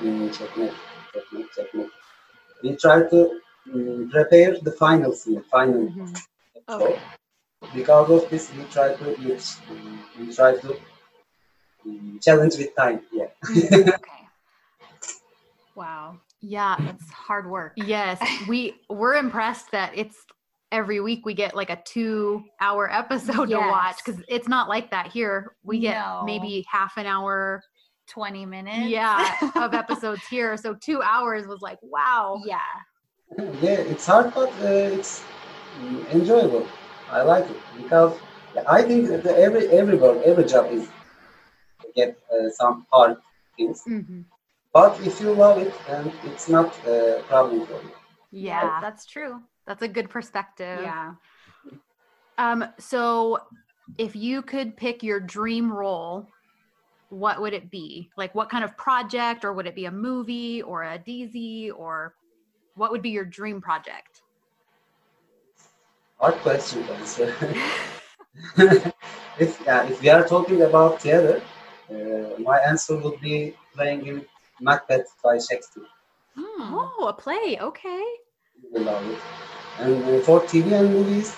um, 0.00 0.30
checkmate, 0.30 0.72
checkmate, 1.12 1.46
checkmate. 1.56 1.90
We 2.62 2.76
try 2.76 3.08
to 3.08 3.40
um, 3.74 4.10
prepare 4.12 4.58
the 4.60 4.72
final 4.72 5.12
scene, 5.12 5.42
final 5.50 5.88
Mhm. 5.88 6.16
episode. 6.56 7.00
Because 7.74 8.10
of 8.10 8.30
this, 8.30 8.52
we 8.54 8.64
try 8.64 8.94
to 8.94 9.16
use, 9.20 9.58
um, 9.70 9.98
we 10.18 10.34
try 10.34 10.56
to 10.56 10.76
um, 11.86 12.18
challenge 12.22 12.56
with 12.58 12.74
time. 12.76 13.00
Yeah. 13.12 13.28
Okay. 13.50 14.25
Wow. 15.76 16.18
Yeah. 16.40 16.76
That's 16.80 17.08
hard 17.10 17.48
work. 17.48 17.74
Yes. 17.76 18.18
We 18.48 18.74
we're 18.88 19.14
impressed 19.14 19.70
that 19.72 19.92
it's 19.94 20.16
every 20.72 21.00
week 21.00 21.24
we 21.24 21.34
get 21.34 21.54
like 21.54 21.70
a 21.70 21.80
two 21.84 22.42
hour 22.60 22.92
episode 22.92 23.46
to 23.50 23.56
watch 23.58 23.98
because 24.04 24.20
it's 24.28 24.48
not 24.48 24.68
like 24.68 24.90
that 24.90 25.08
here. 25.08 25.54
We 25.62 25.78
get 25.80 25.98
No. 25.98 26.22
maybe 26.24 26.64
half 26.68 26.96
an 26.96 27.06
hour 27.06 27.62
20 28.08 28.46
minutes. 28.46 28.88
yeah 28.88 29.34
of 29.56 29.74
episodes 29.74 30.22
here. 30.28 30.56
So 30.56 30.74
two 30.74 31.02
hours 31.02 31.46
was 31.46 31.60
like, 31.60 31.78
wow. 31.82 32.40
yeah. 32.44 32.60
yeah, 33.60 33.80
it's 33.92 34.06
hard, 34.06 34.32
but 34.34 34.48
uh, 34.62 34.96
it's 34.96 35.22
enjoyable. 36.12 36.66
I 37.10 37.22
like 37.22 37.48
it 37.50 37.56
because 37.76 38.16
I 38.68 38.82
think 38.82 39.08
that 39.08 39.26
every 39.26 39.68
every 39.68 39.96
work, 39.98 40.22
every 40.24 40.44
job 40.44 40.66
is 40.72 40.88
to 41.82 41.88
get 41.94 42.16
uh, 42.32 42.48
some 42.50 42.86
hard 42.90 43.16
things. 43.56 43.82
Mhm. 43.86 44.24
But 44.76 45.00
if 45.00 45.22
you 45.22 45.32
love 45.32 45.56
it, 45.56 45.72
and 45.88 46.12
it's 46.24 46.50
not 46.50 46.68
a 46.86 47.22
problem 47.28 47.64
for 47.64 47.80
you. 47.80 47.92
Yeah. 48.30 48.78
That's 48.82 49.06
true. 49.06 49.40
That's 49.66 49.80
a 49.80 49.88
good 49.88 50.10
perspective. 50.10 50.82
Yeah. 50.82 51.14
Um, 52.36 52.62
so 52.78 53.38
if 53.96 54.14
you 54.14 54.42
could 54.42 54.76
pick 54.76 55.02
your 55.02 55.18
dream 55.18 55.72
role, 55.72 56.28
what 57.08 57.40
would 57.40 57.54
it 57.54 57.70
be? 57.70 58.10
Like 58.18 58.34
what 58.34 58.50
kind 58.50 58.64
of 58.64 58.76
project 58.76 59.46
or 59.46 59.54
would 59.54 59.66
it 59.66 59.74
be 59.74 59.86
a 59.86 59.90
movie 59.90 60.60
or 60.60 60.82
a 60.84 60.98
dizi 60.98 61.70
or 61.74 62.14
what 62.74 62.90
would 62.90 63.00
be 63.00 63.08
your 63.18 63.24
dream 63.24 63.62
project? 63.62 64.20
Hard 66.18 66.34
question 66.44 66.86
to 66.86 66.92
answer. 66.92 67.34
if 69.38 69.58
yeah, 69.64 69.88
if 69.88 70.02
we 70.02 70.10
are 70.10 70.28
talking 70.28 70.60
about 70.60 71.00
theater, 71.00 71.40
uh, 71.90 72.38
my 72.38 72.58
answer 72.58 72.98
would 72.98 73.18
be 73.22 73.54
playing 73.74 74.06
in 74.06 74.26
Macbeth 74.60 75.08
by 75.22 75.38
Shakespeare. 75.38 75.86
Hmm. 76.36 76.74
Oh, 76.74 77.06
a 77.08 77.12
play. 77.12 77.58
Okay. 77.60 78.04
I 78.74 78.78
love 78.78 79.06
it. 79.10 79.20
And 79.80 80.04
uh, 80.04 80.20
for 80.22 80.40
TV 80.46 80.72
and 80.74 80.92
movies, 80.92 81.36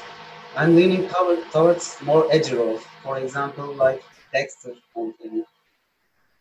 I'm 0.56 0.74
leaning 0.76 1.08
toward, 1.08 1.50
towards 1.52 2.00
more 2.02 2.26
edgy 2.32 2.54
roles. 2.56 2.82
For 3.02 3.18
example, 3.18 3.74
like 3.74 4.02
Dexter 4.32 4.74
on 4.94 5.14
TV 5.20 5.44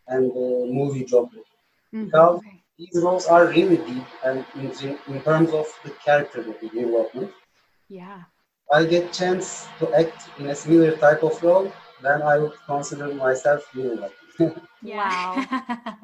and 0.08 0.30
uh, 0.32 0.66
movie 0.80 1.04
Joker. 1.04 1.42
Mhm. 1.94 2.06
Because 2.06 2.40
these 2.78 3.00
roles 3.02 3.26
are 3.26 3.46
really 3.48 3.78
deep 3.78 4.06
and 4.24 4.44
in, 4.56 4.72
in 5.12 5.22
terms 5.22 5.50
of 5.52 5.66
the 5.84 5.90
character 6.06 6.42
development. 6.42 7.32
Yeah. 7.88 8.22
I 8.72 8.84
get 8.84 9.12
chance 9.12 9.66
to 9.78 9.92
act 9.94 10.28
in 10.38 10.46
a 10.48 10.54
similar 10.54 10.96
type 10.96 11.22
of 11.22 11.42
role, 11.42 11.72
then 12.02 12.22
I 12.22 12.38
would 12.38 12.54
consider 12.66 13.08
myself 13.14 13.74
really 13.74 13.96
lucky. 13.96 14.27
Wow. 14.82 15.44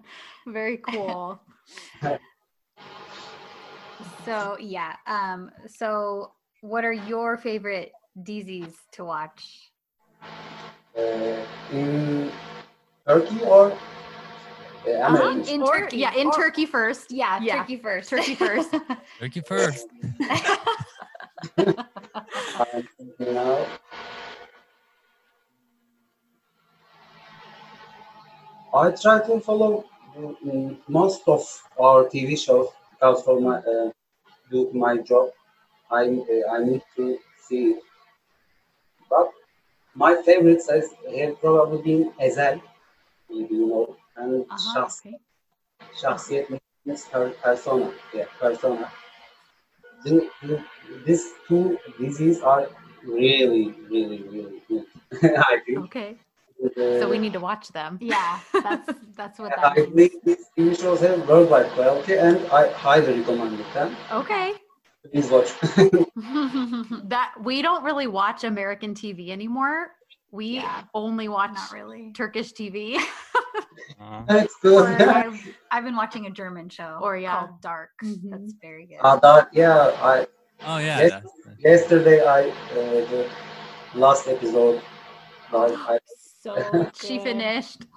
Very 0.46 0.78
cool. 0.78 1.40
so 4.24 4.56
yeah. 4.60 4.96
Um. 5.06 5.50
So, 5.68 6.32
what 6.60 6.84
are 6.84 6.92
your 6.92 7.36
favorite 7.36 7.92
dizis 8.18 8.74
to 8.92 9.04
watch? 9.04 9.70
uh, 10.96 11.00
in 11.72 12.30
Turkey 13.06 13.40
or 13.42 13.72
uh, 13.72 13.74
Uh-huh. 14.90 15.16
American? 15.16 15.54
In 15.54 15.62
Or- 15.62 15.78
Turkey, 15.80 15.96
Yeah, 15.98 16.14
in 16.14 16.26
or- 16.28 16.32
Turkey 16.32 16.66
first. 16.66 17.10
Yeah, 17.10 17.40
Yeah. 17.42 17.58
Turkey 17.58 17.76
first. 17.78 18.10
Turkey 18.10 18.34
first. 18.34 18.70
Turkey 19.20 19.40
first. 19.40 19.86
I'm 21.58 22.82
thinking 22.96 23.34
now. 23.34 23.66
I 28.75 28.90
try 28.90 29.25
to 29.26 29.40
follow 29.40 29.85
mm, 30.19 30.76
most 30.88 31.23
of 31.28 31.43
our 31.78 32.04
TV 32.04 32.37
shows 32.37 32.69
because 32.90 33.23
for 33.23 33.40
my 33.40 33.59
uh, 33.59 33.90
due 34.50 34.69
to 34.71 34.76
my 34.76 34.99
job, 34.99 35.31
I 35.90 36.02
uh, 36.07 36.52
I 36.54 36.64
need 36.64 36.83
to 36.97 37.19
see 37.40 37.62
it. 37.73 37.83
But 39.09 39.31
my 39.95 40.21
favorites 40.26 40.69
has 40.71 40.90
have 41.16 41.40
probably 41.40 41.83
been 41.83 42.12
Ezel, 42.21 42.61
you 43.31 43.66
know, 43.69 43.97
and 44.16 44.45
Uh-huh, 44.50 44.75
Şahs, 44.75 45.00
okay. 45.00 45.19
Şahsiyet 46.00 46.50
Meselesi, 46.87 47.40
Persona, 47.43 47.90
yeah, 48.14 48.26
Persona. 48.40 48.90
The, 50.04 50.28
the, 50.43 50.61
these 51.07 51.25
two 51.49 51.78
dizis 51.99 52.43
are 52.43 52.69
really, 53.07 53.73
really, 53.90 54.23
really 54.23 54.62
good. 54.69 54.85
I 55.38 55.61
think. 55.64 55.78
Okay. 55.78 56.16
Uh, 56.62 56.99
So 57.00 57.08
we 57.08 57.18
need 57.18 57.32
to 57.34 57.40
watch 57.40 57.68
them. 57.73 57.99
yeah, 58.00 58.38
that's 58.62 58.88
that's 59.16 59.38
what 59.38 59.56
I 59.58 59.61
that 59.62 59.76
means. 59.76 59.94
think 59.94 60.25
these 60.25 60.44
TV 60.56 60.80
shows 60.80 61.00
have 61.00 61.28
worldwide 61.28 61.70
quality, 61.73 62.14
and 62.18 62.38
I 62.49 62.70
highly 62.73 63.20
recommend 63.20 63.58
them. 63.75 63.96
Okay. 64.12 64.54
Please 65.12 65.28
watch. 65.30 65.50
that 67.14 67.32
we 67.42 67.61
don't 67.62 67.84
really 67.84 68.06
watch 68.06 68.44
American 68.44 68.94
TV 68.94 69.30
anymore. 69.30 69.90
We 70.30 70.46
Yeah. 70.56 70.82
only 70.94 71.28
watch 71.28 71.54
Not 71.54 71.73
really. 71.73 72.12
Turkish 72.16 72.52
TV. 72.52 72.99
That's 74.26 74.44
it's 74.44 74.64
Or 74.64 74.87
good. 74.96 75.00
I've, 75.08 75.38
I've 75.70 75.84
been 75.84 75.96
watching 75.96 76.26
a 76.26 76.30
German 76.30 76.68
show 76.68 76.99
Or, 77.02 77.16
yeah. 77.16 77.38
called 77.38 77.61
Dark. 77.61 77.90
Mhm. 78.02 78.30
That's 78.30 78.54
very 78.61 78.87
good. 78.87 78.99
Uh, 79.00 79.16
that, 79.20 79.49
yeah, 79.52 79.92
I 80.02 80.26
oh 80.66 80.78
yeah. 80.78 80.99
Yes. 81.00 81.11
That's, 81.12 81.61
yesterday 81.61 82.25
I 82.25 82.49
uh, 82.49 83.04
the 83.12 83.28
last 83.94 84.26
episode. 84.28 84.82
I, 85.52 85.66
I 85.94 85.99
so 86.44 86.52
she 87.00 87.18
finished. 87.18 87.86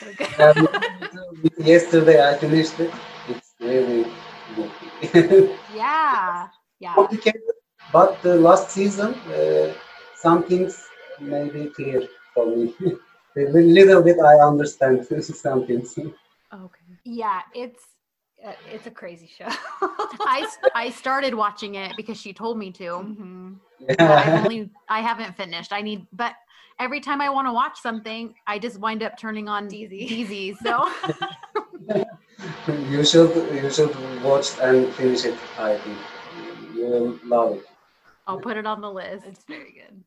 So 0.00 0.12
good. 0.12 0.28
um, 0.38 1.50
yesterday 1.58 2.18
I 2.28 2.36
finished 2.36 2.78
it. 2.80 2.92
It's 3.28 3.54
really 3.60 4.04
good. 4.54 5.56
yeah. 5.74 6.48
Yeah. 6.80 6.94
complicated, 6.94 7.42
but 7.92 8.20
the 8.22 8.34
last 8.34 8.70
season, 8.70 9.14
uh, 9.32 9.72
some 10.16 10.42
things 10.42 10.86
may 11.20 11.48
be 11.48 11.66
clear 11.70 12.02
for 12.34 12.46
me. 12.46 12.74
a 13.36 13.40
little 13.78 14.02
bit 14.02 14.18
I 14.18 14.36
understand 14.46 15.06
some 15.06 15.66
things. 15.66 15.96
Okay. 15.98 16.90
Yeah. 17.04 17.40
It's 17.54 17.84
uh, 18.44 18.52
it's 18.72 18.86
a 18.86 18.90
crazy 18.90 19.28
show. 19.28 19.48
I 20.36 20.46
I 20.74 20.90
started 20.90 21.34
watching 21.34 21.76
it 21.76 21.96
because 21.96 22.20
she 22.20 22.32
told 22.32 22.58
me 22.58 22.70
to. 22.72 22.88
Mhm. 23.00 23.56
But 23.98 24.10
I've 24.10 24.44
only 24.44 24.70
I 24.88 25.00
haven't 25.00 25.36
finished. 25.36 25.72
I 25.72 25.80
need 25.82 26.06
but 26.12 26.34
every 26.78 27.00
time 27.00 27.20
I 27.20 27.30
want 27.30 27.48
to 27.48 27.52
watch 27.52 27.80
something, 27.80 28.34
I 28.46 28.58
just 28.58 28.78
wind 28.78 29.02
up 29.02 29.18
turning 29.18 29.48
on 29.48 29.68
dizi. 29.68 30.08
dizi. 30.08 30.56
So 32.66 32.72
you 32.90 33.04
should 33.04 33.30
you 33.54 33.70
should 33.70 33.94
watch 34.22 34.58
and 34.60 34.92
finish 34.94 35.24
it. 35.24 35.38
I 35.58 35.76
think 35.78 35.98
you 36.74 36.86
will 36.86 37.18
love 37.24 37.56
it. 37.56 37.66
I'll 38.26 38.40
put 38.40 38.56
it 38.56 38.66
on 38.66 38.80
the 38.80 38.90
list. 38.90 39.24
It's 39.26 39.44
very 39.44 39.72
good. 39.80 40.04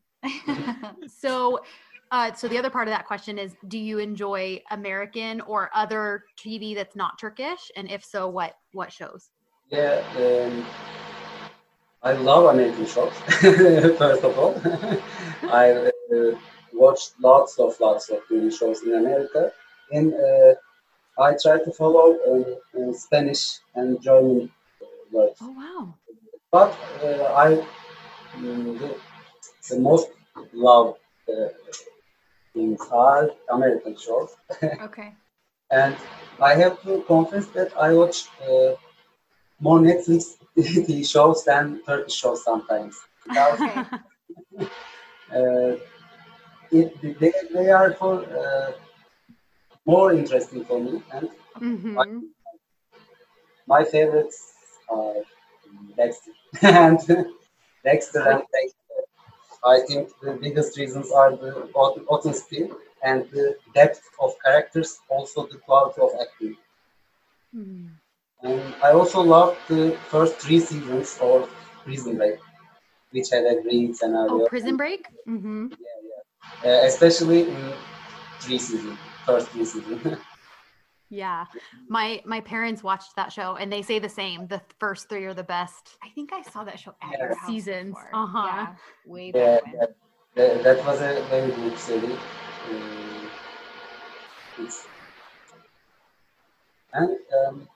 So 1.08 1.60
Uh, 2.12 2.32
so 2.34 2.48
the 2.48 2.58
other 2.58 2.70
part 2.70 2.88
of 2.88 2.92
that 2.92 3.06
question 3.06 3.38
is, 3.38 3.54
do 3.68 3.78
you 3.78 3.98
enjoy 4.00 4.60
American 4.72 5.40
or 5.42 5.70
other 5.74 6.24
TV 6.36 6.74
that's 6.74 6.96
not 6.96 7.18
Turkish? 7.20 7.70
And 7.76 7.88
if 7.88 8.04
so, 8.04 8.28
what 8.28 8.54
what 8.72 8.92
shows? 8.92 9.30
Yeah, 9.70 10.02
um, 10.16 10.66
I 12.02 12.12
love 12.14 12.52
American 12.52 12.84
shows. 12.86 13.12
First 14.02 14.24
of 14.24 14.36
all, 14.38 14.60
I 15.52 15.90
uh, 16.12 16.34
watched 16.84 17.10
lots 17.28 17.58
of 17.64 17.70
lots 17.80 18.04
of 18.10 18.18
TV 18.28 18.50
shows 18.58 18.82
in 18.82 18.92
America, 19.02 19.42
and 19.92 20.14
uh, 20.14 20.52
I 21.26 21.30
try 21.44 21.56
to 21.66 21.72
follow 21.80 22.06
um, 22.30 22.44
uh, 22.78 22.92
Spanish 22.92 23.42
and 23.74 24.00
German 24.02 24.50
words. 25.12 25.40
Oh 25.42 25.52
wow. 25.60 25.94
But 26.52 26.72
uh, 27.02 27.24
I 27.44 27.48
mm, 28.36 28.78
the, 28.78 28.96
the 29.70 29.78
most 29.80 30.08
love 30.52 30.96
uh, 31.28 31.48
things 32.54 32.80
are 32.92 33.30
American 33.52 33.96
shows, 33.96 34.30
Okay. 34.82 35.12
and 35.70 35.96
I 36.40 36.54
have 36.54 36.82
to 36.82 37.02
confess 37.06 37.46
that 37.48 37.76
I 37.76 37.92
watch 37.94 38.26
uh, 38.42 38.74
more 39.60 39.80
Netflix 39.80 40.36
TV 40.56 41.04
shows 41.04 41.44
than 41.44 41.80
Turkish 41.86 42.14
shows 42.14 42.44
sometimes. 42.44 42.96
Because 43.24 43.62
uh, 45.34 45.76
it, 46.72 47.18
they, 47.20 47.32
they 47.52 47.70
are 47.70 47.92
for 47.94 48.14
uh, 48.24 48.72
more 49.86 50.12
interesting 50.12 50.64
for 50.64 50.80
me, 50.80 51.02
and 51.12 51.28
Mhm. 51.60 52.30
my 53.66 53.84
favorites 53.84 54.38
are 54.88 55.14
Dexter 55.96 56.32
and 56.62 56.98
Dexter 57.84 58.22
and 58.30 58.42
Dexter. 58.52 59.00
I 59.64 59.80
think 59.86 60.08
the 60.22 60.32
biggest 60.32 60.78
reasons 60.78 61.10
are 61.12 61.36
the 61.36 61.52
aut- 61.74 62.04
authenticity 62.08 62.70
and 63.02 63.28
the 63.30 63.56
depth 63.74 64.02
of 64.20 64.34
characters, 64.44 64.98
also 65.08 65.46
the 65.46 65.58
quality 65.58 66.00
of 66.00 66.10
acting. 66.20 66.56
Mm. 67.54 67.88
And 68.42 68.74
I 68.82 68.92
also 68.92 69.20
loved 69.20 69.58
the 69.68 69.96
first 70.08 70.36
three 70.38 70.60
seasons 70.60 71.18
of 71.20 71.48
Prison 71.84 72.16
Break, 72.16 72.38
which 73.10 73.30
had 73.30 73.44
a 73.44 73.60
great 73.62 73.96
scenario. 73.96 74.42
Oh, 74.44 74.46
Prison 74.48 74.76
Break. 74.76 75.06
Mm-hmm. 75.28 75.66
Uh, 76.64 76.68
especially 76.86 77.48
in 77.48 77.72
three 78.40 78.58
seasons, 78.58 78.98
first 79.26 79.48
three 79.48 79.64
seasons. 79.64 80.18
Yeah, 81.12 81.46
my 81.88 82.22
my 82.24 82.40
parents 82.40 82.84
watched 82.84 83.16
that 83.16 83.32
show 83.32 83.56
and 83.56 83.72
they 83.72 83.82
say 83.82 83.98
the 83.98 84.08
same. 84.08 84.46
The 84.46 84.60
first 84.78 85.08
three 85.08 85.24
are 85.24 85.34
the 85.34 85.42
best. 85.42 85.98
I 86.04 86.08
think 86.14 86.32
I 86.32 86.42
saw 86.42 86.62
that 86.62 86.78
show 86.78 86.94
at 87.02 87.10
Yeah. 87.10 87.24
your 87.24 87.34
Seasons, 87.46 87.96
uh-huh. 88.12 88.46
Yeah, 88.46 88.66
way 89.04 89.32
yeah, 89.34 89.58
back 89.58 89.64
when. 89.64 89.80
that, 89.80 89.94
that, 90.36 90.62
that 90.62 90.86
was 90.86 91.00
a 91.00 91.20
very 91.28 91.50
good 91.50 91.76
series. 91.78 92.16
Uh, 92.70 93.26
and 96.92 97.18
um, 97.48 97.68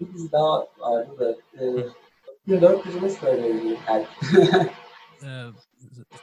biz 0.00 0.32
daha 0.32 0.66
vardı 0.78 1.18
da 1.18 1.62
e, 1.64 1.86
4400'ümüz 2.48 3.10
söyleyeyim. 3.20 3.78
Yani, 3.88 4.06
Ee, 5.24 5.46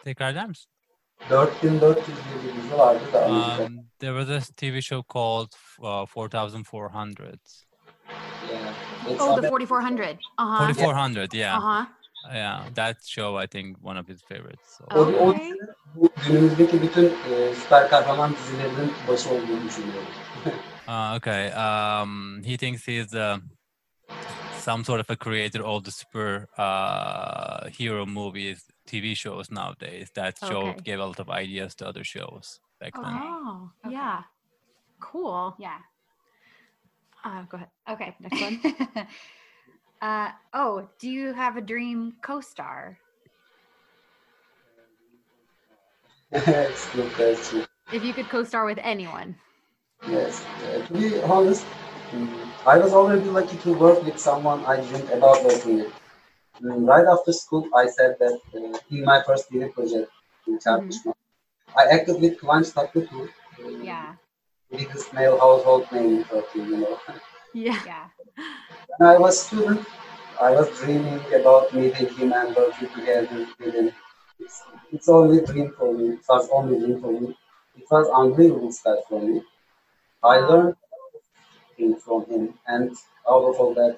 tekrar 0.03 0.31
eder 0.31 0.48
misin? 0.48 0.71
4400 1.29 2.05
diye 2.07 2.53
bir 2.55 2.61
dizi 2.63 2.77
vardı 2.77 2.99
da 3.13 3.29
Um, 3.29 3.85
there 3.99 4.23
was 4.25 4.29
a 4.29 4.53
TV 4.55 4.81
show 4.81 5.03
called 5.13 5.51
uh, 5.81 6.05
4400. 6.05 7.39
Yeah, 8.49 8.73
it's 9.11 9.21
Oh, 9.21 9.35
the 9.35 9.47
Amer- 9.47 9.49
4400. 9.49 10.17
Uh 10.38 10.45
huh. 10.45 10.57
4400, 10.67 11.33
yeah. 11.33 11.57
Uh 11.57 11.61
huh. 11.61 11.85
Yeah, 12.33 12.63
that 12.75 12.98
show 13.05 13.37
I 13.44 13.48
think 13.48 13.77
one 13.83 13.98
of 14.00 14.07
his 14.07 14.22
favorites. 14.24 14.77
So. 14.77 14.85
O, 14.91 15.00
o 15.00 15.29
Okay. 15.29 15.51
bu 15.96 16.09
günümüzdeki 16.27 16.81
bütün 16.81 17.05
e, 17.05 17.55
süper 17.55 17.89
kahraman 17.89 18.33
dizilerinin 18.33 18.94
başı 19.07 19.29
olduğunu 19.29 19.63
düşünüyorum. 19.67 20.07
Uh, 20.89 21.15
okay. 21.17 21.51
Um, 21.51 22.41
he 22.44 22.57
thinks 22.57 22.87
he's 22.87 23.13
uh, 23.13 23.37
some 24.59 24.83
sort 24.83 25.00
of 25.00 25.09
a 25.11 25.15
creator 25.15 25.59
of 25.61 25.83
the 25.83 25.91
super 25.91 26.48
uh, 26.57 27.70
hero 27.79 28.05
movies, 28.07 28.67
TV 28.89 29.15
shows 29.15 29.51
nowadays. 29.51 30.09
That 30.15 30.37
show 30.37 30.73
Okay. 30.73 30.81
gave 30.83 30.99
a 30.99 31.05
lot 31.05 31.19
of 31.19 31.29
ideas 31.29 31.75
to 31.75 31.87
other 31.87 32.03
shows 32.03 32.59
back 32.79 32.93
then. 32.93 33.03
Oh, 33.05 33.71
Okay. 33.85 33.93
yeah. 33.93 34.23
Cool. 34.99 35.55
Yeah. 35.59 35.77
Uh, 37.23 37.43
go 37.43 37.57
ahead. 37.57 37.69
Okay. 37.89 38.15
Next 38.19 38.41
one. 38.41 38.59
uh, 40.01 40.29
oh, 40.53 40.89
do 40.99 41.09
you 41.09 41.33
have 41.33 41.57
a 41.57 41.61
dream 41.61 42.13
co-star? 42.21 42.97
good 46.31 47.11
question. 47.13 47.65
If 47.91 48.03
you 48.03 48.13
could 48.13 48.29
co-star 48.29 48.65
with 48.65 48.79
anyone. 48.81 49.35
Yes. 50.07 50.45
Uh, 50.63 50.85
to 50.87 50.93
be 50.93 51.21
honest, 51.21 51.65
mm, 52.11 52.27
I 52.65 52.77
was 52.77 52.93
already 52.93 53.29
lucky 53.29 53.57
to 53.57 53.73
work 53.73 54.03
with 54.03 54.17
someone 54.19 54.63
I 54.65 54.81
dreamed 54.87 55.09
about 55.09 55.43
working 55.43 55.75
with. 55.79 55.99
Right 56.61 57.05
after 57.05 57.31
school, 57.31 57.67
I 57.75 57.87
said 57.87 58.17
that 58.19 58.39
uh, 58.55 58.77
in 58.91 59.05
my 59.05 59.22
first 59.25 59.50
TV 59.50 59.69
project 59.74 60.11
in 60.48 60.59
Çarpışma, 60.59 61.13
I 61.75 61.83
acted 61.95 62.19
with 62.22 62.37
Kıvanç 62.39 62.72
Tatlıtuğ, 62.74 63.24
uh, 63.24 63.83
Yeah. 63.83 64.15
biggest 64.72 65.13
male 65.13 65.37
household 65.39 65.91
name 65.91 66.11
in 66.17 66.24
Turkey, 66.24 66.59
you 66.59 66.77
know. 66.77 66.98
Yeah. 67.53 67.79
Yeah. 67.85 68.05
When 68.98 69.09
I 69.09 69.17
was 69.17 69.39
student, 69.48 69.81
I 70.41 70.51
was 70.51 70.67
dreaming 70.79 71.22
about 71.39 71.74
meeting 71.74 72.09
him 72.17 72.33
and 72.33 72.55
working 72.55 72.89
together 72.89 73.48
with 73.59 73.74
him. 73.75 73.91
It's, 74.39 74.63
it's 74.91 75.09
only 75.09 75.45
dream 75.45 75.74
for 75.77 75.93
me. 75.93 76.05
It 76.15 76.25
was 76.29 76.50
only 76.51 76.79
dream 76.79 77.01
for 77.01 77.11
me. 77.11 77.37
It 77.77 77.85
was 77.91 78.07
unbelievable 78.22 78.72
stuff 78.72 79.00
for 79.09 79.22
me. 79.22 79.41
I 80.24 80.37
learned 80.39 80.75
things 81.77 82.03
from 82.03 82.25
him, 82.25 82.53
and 82.67 82.91
out 83.29 83.43
of 83.50 83.55
all 83.59 83.74
that, 83.75 83.98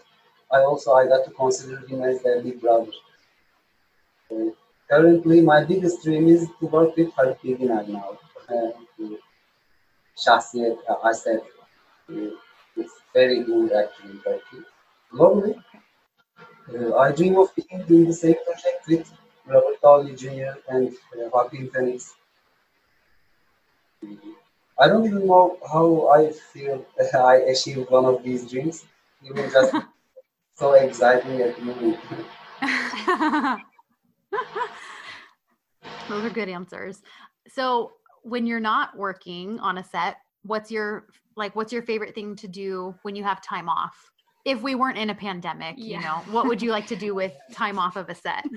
I 0.52 0.60
also 0.62 0.94
I 0.94 1.08
got 1.08 1.26
to 1.26 1.32
consider 1.32 1.78
him 1.88 2.04
as 2.04 2.24
a 2.26 2.42
big 2.42 2.62
brother. 2.62 2.92
Uh, 4.32 4.50
currently, 4.90 5.42
my 5.42 5.64
biggest 5.64 6.02
dream 6.04 6.28
is 6.28 6.48
to 6.60 6.66
work 6.66 6.96
with 6.98 7.14
Halit 7.14 7.38
Bilginer 7.42 7.88
now. 7.88 8.18
Uh, 8.50 8.72
Şahsiyet, 10.24 10.78
uh, 10.90 11.00
I 11.04 11.12
said, 11.12 11.42
uh, 12.10 12.32
it's 12.78 12.96
very 13.14 13.44
good 13.44 13.72
actually 13.74 14.12
in 14.12 14.22
Turkey. 14.22 14.60
Globally, 15.12 15.62
uh, 16.74 16.96
I 16.98 17.12
dream 17.12 17.38
of 17.38 17.50
being 17.56 17.84
in 17.90 18.06
the 18.06 18.14
same 18.14 18.36
project 18.46 18.88
with 18.88 19.14
Robert 19.46 19.82
Downey 19.82 20.16
Jr. 20.16 20.54
and 20.70 20.90
uh, 20.90 21.30
Joaquin 21.34 21.70
Phoenix. 21.70 22.14
I 24.78 24.88
don't 24.90 25.06
even 25.06 25.28
know 25.28 25.58
how 25.72 26.10
I 26.10 26.32
feel 26.34 26.86
I 27.14 27.36
achieved 27.54 27.90
one 27.90 28.04
of 28.04 28.22
these 28.22 28.50
dreams. 28.50 28.84
Even 29.24 29.50
just 29.50 29.74
so 30.62 30.74
exciting 30.74 31.42
at 31.42 31.56
the 31.58 31.64
moment. 31.64 32.00
Those 36.08 36.24
are 36.26 36.30
good 36.30 36.50
answers. 36.50 37.02
So, 37.48 37.94
when 38.24 38.46
you're 38.46 38.60
not 38.60 38.96
working 38.96 39.60
on 39.60 39.80
a 39.80 39.84
set, 39.84 40.18
what's 40.44 40.70
your 40.70 41.08
like 41.36 41.56
what's 41.56 41.74
your 41.74 41.82
favorite 41.82 42.14
thing 42.14 42.36
to 42.36 42.48
do 42.48 42.94
when 43.02 43.16
you 43.16 43.24
have 43.24 43.42
time 43.42 43.68
off? 43.70 44.12
If 44.46 44.62
we 44.62 44.76
weren't 44.76 44.98
in 44.98 45.10
a 45.10 45.16
pandemic, 45.16 45.76
you 45.78 46.00
know, 46.00 46.22
what 46.32 46.46
would 46.48 46.62
you 46.62 46.72
like 46.72 46.88
to 46.88 46.96
do 46.96 47.16
with 47.16 47.34
time 47.54 47.80
off 47.80 47.96
of 47.96 48.10
a 48.10 48.16
set? 48.16 48.46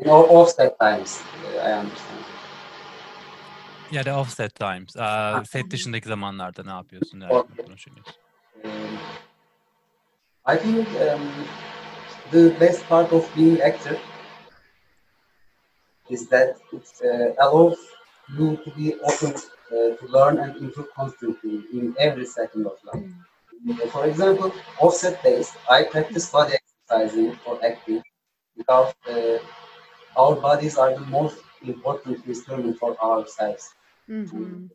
You 0.00 0.06
know, 0.06 0.26
offset 0.26 0.76
times. 0.80 1.22
I 1.62 1.70
understand. 1.72 2.24
Yeah, 3.92 4.02
the 4.02 4.10
offset 4.10 4.52
times. 4.54 4.96
Uh, 4.96 5.44
set 5.44 5.70
dışındaki 5.70 6.08
zamanlarda 6.08 6.62
ne 6.64 6.70
yapıyorsun? 6.70 7.20
Ne 7.20 7.28
Okay. 7.28 7.64
konuşuyorsun? 7.64 8.14
I 10.46 10.56
think 10.56 10.88
um, 11.00 11.46
the 12.30 12.54
best 12.58 12.84
part 12.86 13.12
of 13.12 13.30
being 13.34 13.60
actor 13.60 13.98
is 16.10 16.28
that 16.28 16.56
it 16.72 16.86
uh, 17.10 17.44
allows 17.44 17.78
you 18.36 18.56
to 18.64 18.70
be 18.78 18.94
open 19.10 19.32
uh, 19.34 19.90
to 19.98 20.06
learn 20.08 20.38
and 20.38 20.56
improve 20.56 20.88
constantly 20.94 21.56
in 21.72 21.94
every 21.98 22.26
second 22.26 22.66
of 22.66 22.76
life. 22.90 23.10
Uh, 23.82 23.88
For 23.88 24.06
example, 24.06 24.52
offset 24.80 25.22
days, 25.22 25.52
I 25.70 25.84
practice 25.84 26.30
body 26.30 26.54
exercising 26.60 27.36
for 27.44 27.58
acting 27.64 28.02
because 28.56 28.94
uh, 29.10 29.38
our 30.16 30.36
bodies 30.36 30.76
are 30.78 30.94
the 30.94 31.06
most 31.18 31.38
important 31.62 32.26
instrument 32.26 32.78
for 32.78 32.92
ourselves. 33.02 33.74
Mhm. 34.08 34.70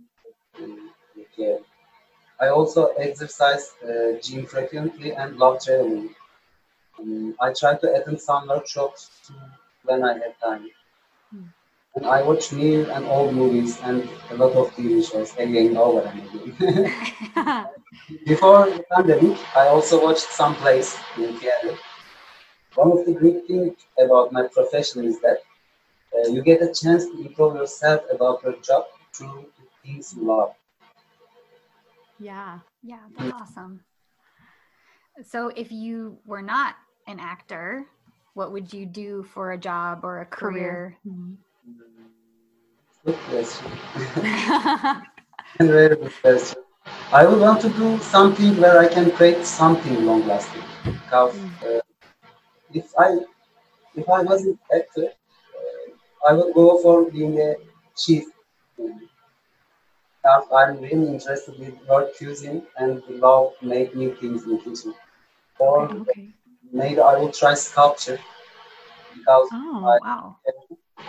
Yeah. 1.37 1.57
I 2.41 2.49
also 2.49 2.87
exercise 2.97 3.73
uh, 3.83 4.13
gym 4.21 4.45
frequently 4.47 5.13
and 5.13 5.37
love 5.37 5.61
traveling. 5.63 6.15
Um, 6.99 7.35
I 7.41 7.53
try 7.53 7.75
to 7.77 7.93
attend 7.95 8.21
some 8.21 8.47
workshops 8.47 9.09
when 9.83 10.03
I 10.03 10.13
have 10.13 10.39
time. 10.39 10.69
And 11.95 12.05
I 12.07 12.23
watch 12.23 12.51
new 12.51 12.89
and 12.89 13.05
old 13.05 13.33
movies 13.35 13.79
and 13.83 14.09
a 14.31 14.35
lot 14.35 14.53
of 14.53 14.75
TV 14.75 15.03
shows 15.03 15.35
again 15.37 15.77
over 15.77 16.01
and 16.01 16.19
again. 16.57 16.91
Before 18.25 18.69
the 18.69 18.83
pandemic, 18.91 19.37
I 19.55 19.67
also 19.67 20.01
watched 20.03 20.29
some 20.31 20.55
plays 20.55 20.95
in 21.17 21.37
theater. 21.37 21.77
One 22.75 22.91
of 22.91 23.05
the 23.05 23.13
great 23.13 23.45
things 23.47 23.75
about 23.99 24.31
my 24.31 24.47
profession 24.47 25.05
is 25.05 25.19
that 25.21 25.39
uh, 26.15 26.29
you 26.29 26.41
get 26.43 26.61
a 26.61 26.73
chance 26.73 27.05
to 27.05 27.19
improve 27.21 27.55
yourself 27.55 28.01
about 28.11 28.43
your 28.43 28.55
job 28.61 28.85
through 29.13 29.45
things 29.83 30.15
you 30.17 30.27
love. 30.27 30.53
Yeah. 32.19 32.59
Yeah, 32.83 32.99
that's 33.17 33.33
awesome. 33.41 33.81
So, 35.23 35.49
if 35.55 35.71
you 35.71 36.19
were 36.25 36.41
not 36.41 36.75
an 37.07 37.19
actor, 37.19 37.85
what 38.33 38.51
would 38.51 38.71
you 38.73 38.85
do 38.85 39.23
for 39.23 39.51
a 39.51 39.57
job 39.57 40.03
or 40.03 40.21
a 40.21 40.25
career? 40.25 40.97
Mhm. 41.05 41.37
Good 43.05 43.15
question. 43.29 43.71
Very 45.59 45.95
good 45.95 46.13
question. 46.21 46.63
I 47.11 47.25
would 47.25 47.39
want 47.39 47.61
to 47.61 47.69
do 47.69 47.97
something 47.99 48.59
where 48.61 48.79
I 48.79 48.87
can 48.87 49.11
create 49.11 49.45
something 49.45 50.05
long 50.05 50.27
lasting. 50.27 50.63
Because 50.83 51.35
uh, 51.65 51.79
if 52.73 52.93
I 52.97 53.17
if 53.95 54.07
I 54.07 54.21
was 54.21 54.45
an 54.45 54.59
actor, 54.73 55.07
uh, 55.07 56.29
I 56.29 56.33
would 56.33 56.53
go 56.53 56.77
for 56.81 57.09
being 57.09 57.39
a 57.39 57.55
chief. 57.97 58.25
Because 60.29 60.47
I'm 60.53 60.81
really 60.81 61.07
interested 61.15 61.57
with 61.59 61.87
world 61.87 62.11
cuisine 62.17 62.67
and 62.77 63.03
love 63.09 63.53
make 63.63 63.95
new 63.95 64.15
things 64.15 64.43
in 64.45 64.59
kitchen. 64.59 64.93
Or 65.59 65.91
Okay. 65.91 66.35
maybe 66.71 67.01
I 67.01 67.17
will 67.17 67.31
try 67.31 67.55
sculpture 67.55 68.19
because 69.15 69.51
Oh, 69.51 69.99
Wow. 70.01 70.39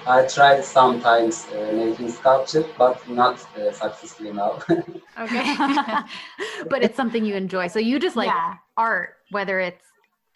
I 0.06 0.26
tried 0.26 0.62
sometimes 0.64 1.46
uh, 1.48 1.72
making 1.72 2.10
sculpture, 2.10 2.64
but 2.76 3.08
not 3.08 3.36
uh, 3.56 3.72
successfully 3.72 4.32
now. 4.32 4.60
Okay. 5.18 5.56
but 6.68 6.82
it's 6.82 6.96
something 6.96 7.24
you 7.24 7.34
enjoy. 7.34 7.66
So 7.68 7.78
you 7.78 7.98
just 7.98 8.16
like 8.16 8.36
yeah, 8.36 8.56
art, 8.76 9.16
whether 9.30 9.60
it's 9.60 9.84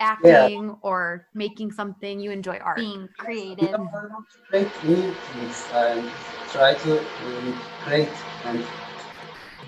acting 0.00 0.76
or 0.82 1.28
making 1.34 1.72
something, 1.72 2.20
you 2.20 2.30
enjoy 2.30 2.56
art. 2.58 2.86
being 2.86 3.08
creative. 3.18 3.78
I 3.94 4.06
want 4.10 4.26
to 4.30 4.38
create 4.48 4.84
new 4.84 5.12
things 5.14 5.68
and 5.72 6.10
try 6.54 6.72
to 6.74 6.98
um, 6.98 7.54
create 7.84 8.16
and 8.46 8.62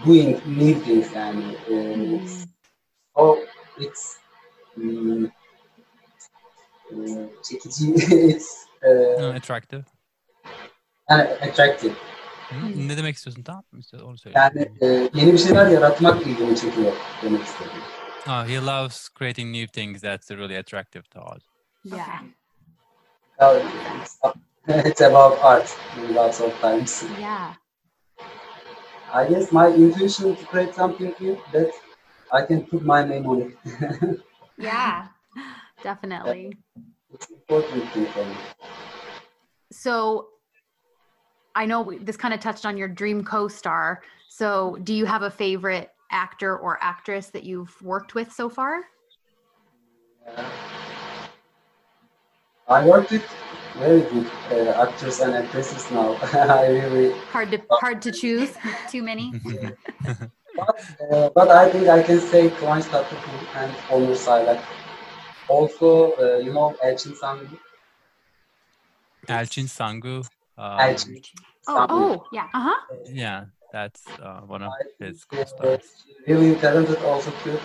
doing 0.05 0.40
new 0.46 0.75
things 0.75 1.12
and 1.14 1.42
uh, 1.44 2.16
it's, 2.16 2.46
oh, 3.16 3.44
it's 3.79 4.18
um, 4.77 5.33
uh, 6.92 7.27
it's 7.51 8.66
uh, 8.83 9.20
No, 9.20 9.33
attractive. 9.35 9.85
and 11.09 11.20
attractive. 11.42 11.94
Hı? 12.51 12.88
Ne 12.88 12.96
demek 12.96 13.16
istiyorsun? 13.16 13.42
Tamam 13.42 13.64
mı? 13.72 13.81
İşte 13.81 14.03
onu 14.03 14.18
söyle. 14.18 14.38
Yani 14.38 14.70
e, 14.81 14.87
yeni 15.14 15.33
bir 15.33 15.38
şeyler 15.38 15.66
yaratmak 15.66 16.27
ilgimi 16.27 16.57
çekiyor 16.57 16.92
demek 17.22 17.44
istedim. 17.44 17.83
Oh, 18.29 18.49
he 18.49 18.61
loves 18.66 19.09
creating 19.18 19.57
new 19.57 19.66
things 19.83 20.01
that's 20.03 20.31
really 20.31 20.59
attractive 20.59 21.03
to 21.03 21.20
us. 21.20 21.42
Yeah. 21.85 22.20
It's, 24.68 25.00
about 25.00 25.38
art 25.42 25.76
lots 26.11 26.40
of 26.40 26.52
times. 26.59 27.05
Yeah. 27.20 27.55
I 29.12 29.29
guess 29.29 29.52
my 29.52 29.68
intuition 29.68 30.35
to 30.35 30.44
create 30.46 30.74
something 30.74 31.14
new 31.20 31.38
that 31.52 31.70
I 32.33 32.42
can 32.42 32.66
put 32.66 32.83
my 32.83 33.05
name 33.05 33.26
on 33.26 33.55
it. 33.64 34.20
Yeah. 34.59 35.09
Definitely. 35.83 36.57
it's 37.12 37.31
important 37.31 37.92
thing 37.92 38.07
for 38.07 38.24
me. 38.24 38.35
So 39.70 40.29
I 41.55 41.66
know 41.66 41.83
we- 41.83 41.98
this 41.98 42.16
kind 42.16 42.35
of 42.35 42.40
touched 42.40 42.66
on 42.66 42.76
your 42.76 42.88
dream 42.88 43.22
co-star. 43.22 44.02
So 44.29 44.79
do 44.83 44.94
you 44.94 45.05
have 45.07 45.22
a 45.22 45.31
favorite 45.31 45.90
actor 46.11 46.57
or 46.57 46.83
actress 46.83 47.29
that 47.31 47.44
you've 47.44 47.81
worked 47.83 48.14
with 48.14 48.33
so 48.33 48.48
far? 48.48 48.81
Uh, 50.26 50.50
I 52.68 52.85
worked 52.85 53.12
with 53.12 53.22
very 53.79 54.01
good 54.03 54.27
uh, 54.51 54.83
actors 54.83 55.21
and 55.21 55.35
actresses 55.35 55.91
now. 55.91 56.15
I 56.33 56.67
really, 56.69 57.12
Hard 57.33 57.51
to 57.53 57.61
hard 57.71 58.03
to 58.03 58.11
choose. 58.12 58.51
Too 58.91 59.03
many. 59.03 59.33
but, 60.57 60.81
uh, 61.12 61.29
but 61.35 61.49
I 61.51 61.71
think 61.71 61.89
I 61.89 62.03
can 62.03 62.21
say 62.21 62.49
Kıvanç 62.51 62.85
Tatlıtuğ 62.91 63.39
and 63.57 63.73
Onur 63.91 64.15
Saylak. 64.17 64.59
Also, 65.49 66.12
uh, 66.19 66.39
you 66.45 66.53
know 66.53 66.75
Elçin 66.83 67.15
Sangu. 67.15 67.47
Elçin 69.29 69.67
Sangu. 69.67 70.23
Um, 70.59 70.81
Elçin 70.81 71.23
Oh, 71.69 71.75
Sangu. 71.75 71.95
oh, 71.95 72.27
Yeah. 72.33 72.47
uh-huh. 72.55 72.97
Yeah, 73.12 73.45
that's 73.73 74.03
uh, 74.23 74.41
one 74.49 74.62
of 74.62 74.73
his 75.01 75.25
Uh, 75.25 75.37
co-stars. 75.37 76.07
really 76.27 76.55
talented 76.57 76.99
also 77.05 77.31
too. 77.45 77.59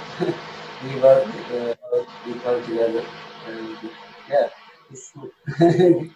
we 0.83 0.99
work 0.99 1.27
uh, 1.53 2.03
we 2.25 2.33
work 2.45 2.65
together. 2.65 3.03
And, 3.47 3.77
yeah, 4.29 4.45
it's 4.45 4.53
good. 4.55 4.60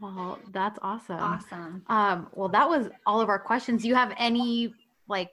Well, 0.00 0.38
that's 0.52 0.78
awesome. 0.82 1.16
Awesome. 1.20 1.82
Um, 1.86 2.26
well, 2.34 2.48
that 2.50 2.68
was 2.68 2.88
all 3.06 3.20
of 3.20 3.28
our 3.28 3.38
questions. 3.38 3.82
Do 3.82 3.88
you 3.88 3.94
have 3.94 4.12
any 4.18 4.74
like 5.08 5.30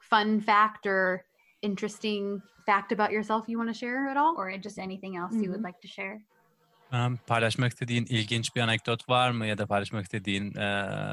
fun 0.00 0.40
fact 0.40 0.86
or 0.86 1.24
interesting 1.62 2.40
fact 2.64 2.92
about 2.92 3.10
yourself 3.12 3.44
you 3.48 3.58
want 3.58 3.70
to 3.70 3.74
share 3.74 4.08
at 4.08 4.16
all? 4.16 4.34
Or 4.38 4.50
just 4.58 4.78
anything 4.78 5.16
else 5.16 5.34
you 5.34 5.50
would 5.50 5.60
Mhm. 5.60 5.64
like 5.64 5.80
to 5.82 5.88
share? 5.88 6.18
Um, 6.92 7.18
paylaşmak 7.26 7.72
istediğin 7.72 8.06
ilginç 8.06 8.56
bir 8.56 8.60
anekdot 8.60 9.08
var 9.08 9.30
mı 9.30 9.46
ya 9.46 9.58
da 9.58 9.66
paylaşmak 9.66 10.04
istediğin, 10.04 10.54
e, 10.56 10.68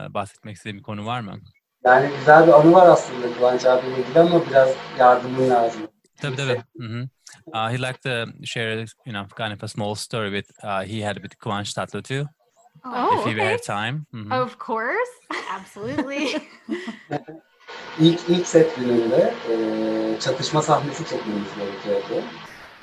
bahsetmek 0.09 0.55
istediğin 0.55 0.77
bir 0.77 0.83
konu 0.83 1.05
var 1.05 1.21
mı? 1.21 1.39
yani 1.85 2.09
güzel 2.17 2.47
bir 2.47 2.53
anı 2.53 2.73
var 2.73 2.87
aslında 2.87 3.33
Kıvanç 3.33 3.65
abiyle 3.65 3.99
ilgili 3.99 4.19
ama 4.19 4.45
biraz 4.49 4.69
yardımın 4.99 5.49
lazım. 5.49 5.81
Tabii 6.21 6.35
tabii. 6.35 6.63
Mhm. 6.75 7.09
Uh, 7.53 7.69
he'd 7.69 7.79
like 7.79 7.99
to 8.01 8.45
share, 8.45 8.79
you 9.05 9.13
know, 9.13 9.27
kind 9.37 9.53
of 9.53 9.63
a 9.63 9.67
small 9.67 9.95
story 9.95 10.41
with 10.41 10.63
uh, 10.63 10.81
he 10.93 11.05
had 11.07 11.15
with 11.15 11.35
Kıvanç 11.39 11.73
Tatlıtuğ, 11.73 12.29
Oh, 12.85 13.13
if 13.13 13.25
he 13.25 13.31
okay. 13.31 13.51
had 13.51 13.59
time. 13.63 14.05
Mhm. 14.11 14.31
Of 14.31 14.59
course. 14.59 15.11
Absolutely. 15.59 16.27
İlk, 17.99 18.29
ilk 18.29 18.47
set 18.47 18.75
gününde 18.75 19.33
e, 19.49 20.19
çatışma 20.19 20.61
sahnesi 20.61 21.05
çekmemiz 21.09 21.47
gerekiyordu. 21.57 22.23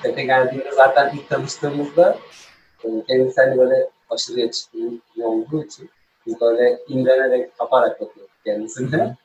Sete 0.03 0.23
geldiğinde 0.23 0.73
zaten 0.73 1.17
ilk 1.17 1.29
tanıştığımızda 1.29 2.19
e, 2.85 2.89
kendisi 3.09 3.41
hani 3.41 3.59
böyle 3.59 3.91
aşırı 4.11 4.41
yakışıklı 4.41 5.01
olduğu 5.23 5.65
için 5.65 5.91
biz 6.27 6.41
böyle 6.41 6.79
imrenerek 6.89 7.59
kaparak 7.59 8.01
bakıyorduk 8.01 8.31
kendisine. 8.45 9.17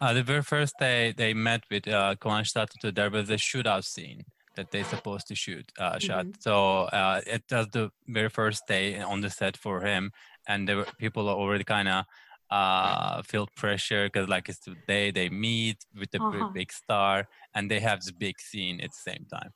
Uh, 0.00 0.12
the 0.14 0.22
very 0.22 0.42
first 0.42 0.74
day 0.80 1.12
they 1.16 1.34
met 1.34 1.60
with 1.70 1.88
uh, 1.88 2.14
Kıvanç 2.16 2.52
Tatlıtuğ, 2.52 2.94
there 2.94 3.10
was 3.10 3.30
a 3.30 3.36
shootout 3.38 3.84
scene 3.84 4.24
that 4.56 4.70
they 4.70 4.84
supposed 4.84 5.26
to 5.28 5.34
shoot 5.34 5.64
uh, 5.78 5.98
shot. 5.98 6.26
So 6.40 6.86
uh, 6.92 7.20
it 7.26 7.42
was 7.50 7.68
the 7.70 7.90
very 8.08 8.28
first 8.28 8.66
day 8.68 9.02
on 9.02 9.20
the 9.20 9.30
set 9.30 9.56
for 9.56 9.80
him, 9.80 10.10
and 10.46 10.68
there 10.68 10.76
were 10.76 10.86
people 10.98 11.28
already 11.28 11.64
kind 11.64 11.88
of 11.88 12.04
uh, 12.50 13.22
feel 13.22 13.46
pressure 13.56 14.04
because 14.04 14.28
like 14.28 14.48
it's 14.48 14.60
the 14.64 14.76
day 14.86 15.10
they 15.10 15.28
meet 15.28 15.78
with 15.94 16.10
the 16.10 16.18
big- 16.18 16.42
Uh-huh. 16.42 16.52
big 16.54 16.72
star, 16.72 17.26
and 17.54 17.70
they 17.70 17.80
have 17.80 17.98
this 18.00 18.12
big 18.12 18.38
scene 18.40 18.80
at 18.84 18.90
the 18.90 19.10
same 19.10 19.24
time. 19.30 19.52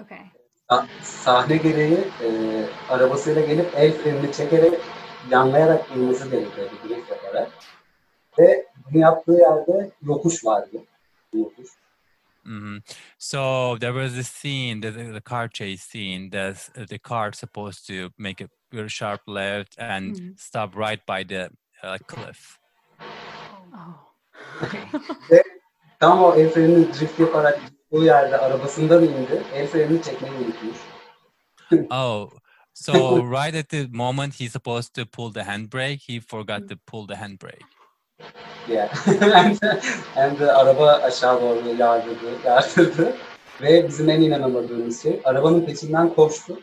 okay. 0.00 0.30
Sa- 0.70 0.86
Sahne 1.02 1.56
gereği 1.56 1.98
e, 2.22 2.28
arabasıyla 2.88 3.40
gelip 3.40 3.72
el 3.76 3.92
frenini 3.92 4.32
çekerek 4.32 4.80
yanlayarak 5.30 5.90
inmesi 5.96 6.30
gerekiyordu 6.30 6.74
drift 6.88 7.10
yaparak. 7.10 7.50
Ve 8.38 8.66
bunu 8.73 8.73
yaptığı 8.98 9.32
yerde 9.32 9.90
yokuş 10.02 10.44
vardı. 10.44 10.76
Yokuş. 11.34 11.68
hmm 12.44 12.76
So 13.18 13.76
there 13.80 13.92
was 13.92 14.12
this 14.14 14.28
scene, 14.28 14.80
the, 14.80 14.92
the 15.12 15.20
car 15.20 15.48
chase 15.48 15.82
scene. 15.82 16.30
That's 16.30 16.68
uh, 16.76 16.86
the 16.86 16.98
car 16.98 17.32
supposed 17.32 17.86
to 17.86 18.10
make 18.18 18.44
a 18.44 18.48
very 18.72 18.88
sharp 18.90 19.20
left 19.28 19.78
and 19.78 20.16
Mhm. 20.16 20.34
stop 20.38 20.76
right 20.76 21.00
by 21.08 21.24
the 21.28 21.48
uh, 21.82 21.98
cliff. 22.06 22.58
Oh. 23.74 24.12
Okay. 24.62 24.80
Tam 26.00 26.22
o 26.22 26.34
el 26.34 26.50
frenini 26.50 26.92
drift 26.92 27.20
yaparak 27.20 27.60
bu 27.92 28.04
yerde 28.04 28.38
arabasından 28.38 29.02
indi. 29.04 29.42
El 29.54 29.66
frenini 29.66 30.02
çekmeyi 30.02 30.34
unutmuş. 30.34 30.76
Oh, 31.90 32.30
so 32.74 32.92
right 33.42 33.54
at 33.54 33.68
the 33.68 33.86
moment 33.90 34.34
he's 34.40 34.52
supposed 34.52 34.94
to 34.94 35.06
pull 35.06 35.32
the 35.32 35.40
handbrake, 35.42 36.00
he 36.08 36.20
forgot 36.20 36.68
to 36.68 36.76
pull 36.86 37.06
the 37.06 37.14
handbrake. 37.14 37.64
Yeah. 38.68 38.88
and, 39.06 39.60
and 40.16 40.38
the 40.38 40.52
araba 40.52 40.92
aşağı 40.92 41.40
doğru 41.40 41.74
yardırdı, 41.78 42.46
yardırdı. 42.46 43.16
Ve 43.62 43.88
bizim 43.88 44.10
en 44.10 44.20
inanamadığımız 44.20 45.02
şey 45.02 45.20
arabanın 45.24 45.66
peşinden 45.66 46.14
koştu. 46.14 46.60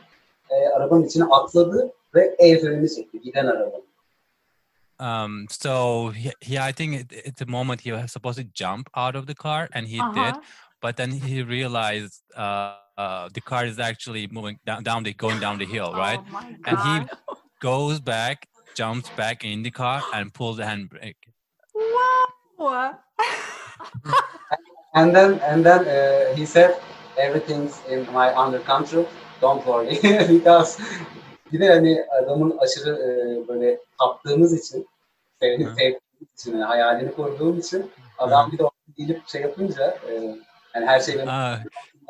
E, 0.49 0.67
arabanın 0.77 1.03
içine 1.03 1.23
atladı 1.23 1.91
ve 2.15 2.35
el 2.39 2.61
frenini 2.61 2.95
çekti. 2.95 3.21
Giden 3.21 3.45
arabanın. 3.45 3.91
Um, 4.99 5.45
so 5.49 6.11
he, 6.11 6.31
he 6.41 6.69
I 6.69 6.73
think 6.73 7.01
at, 7.01 7.27
at 7.27 7.35
the 7.35 7.45
moment 7.45 7.81
he 7.81 7.89
was 7.91 8.11
supposed 8.11 8.43
to 8.43 8.49
jump 8.53 8.87
out 8.95 9.15
of 9.15 9.25
the 9.25 9.33
car, 9.33 9.67
and 9.73 9.87
he 9.87 9.97
did, 9.97 10.35
Uh-huh. 10.35 10.41
but 10.81 10.95
then 10.95 11.11
he 11.11 11.41
realized 11.43 12.21
uh, 12.37 12.75
uh, 12.97 13.27
the 13.33 13.41
car 13.41 13.65
is 13.65 13.79
actually 13.79 14.27
moving 14.31 14.59
down, 14.63 14.83
down 14.83 15.03
the 15.03 15.13
going 15.13 15.39
down 15.39 15.57
the 15.57 15.65
hill, 15.65 15.91
right? 15.95 16.19
Oh 16.19 16.39
And 16.67 16.79
he 16.79 16.99
goes 17.59 17.99
back, 17.99 18.47
jumps 18.75 19.09
back 19.17 19.43
in 19.43 19.63
the 19.63 19.71
car, 19.71 20.03
and 20.13 20.31
pulls 20.31 20.57
the 20.57 20.63
handbrake. 20.65 21.15
Wow. 22.58 22.94
And 24.94 25.15
then 25.15 25.39
and 25.39 25.65
then 25.65 25.80
uh, 25.88 26.36
he 26.36 26.46
said 26.46 26.76
everything's 27.17 27.80
in 27.89 28.06
my 28.13 28.34
under 28.36 28.60
control. 28.65 29.06
Don't 29.41 29.63
worry 29.65 29.98
because 30.30 30.78
bir 31.54 31.60
de 31.60 31.70
hani 31.70 32.06
adamın 32.22 32.58
aşırı 32.58 32.89
e, 32.96 33.48
böyle 33.48 33.78
taptığımız 34.00 34.65
için 34.65 34.88
Sevdiğim, 35.41 35.72
Hı. 35.72 35.76
sevdiğim 35.76 36.00
için, 36.38 36.52
yani 36.52 36.63
hayalini 36.63 37.12
kurduğum 37.12 37.60
için 37.60 37.91
adam 38.17 38.52
bir 38.52 38.58
de 38.58 38.63
orada 38.63 38.76
gelip 38.98 39.30
şey 39.30 39.41
yapınca 39.41 39.98
e, 40.10 40.13
yani 40.76 40.86
her 40.86 41.00
şey 41.00 41.15
benim 41.15 41.28
Uh, 41.28 41.58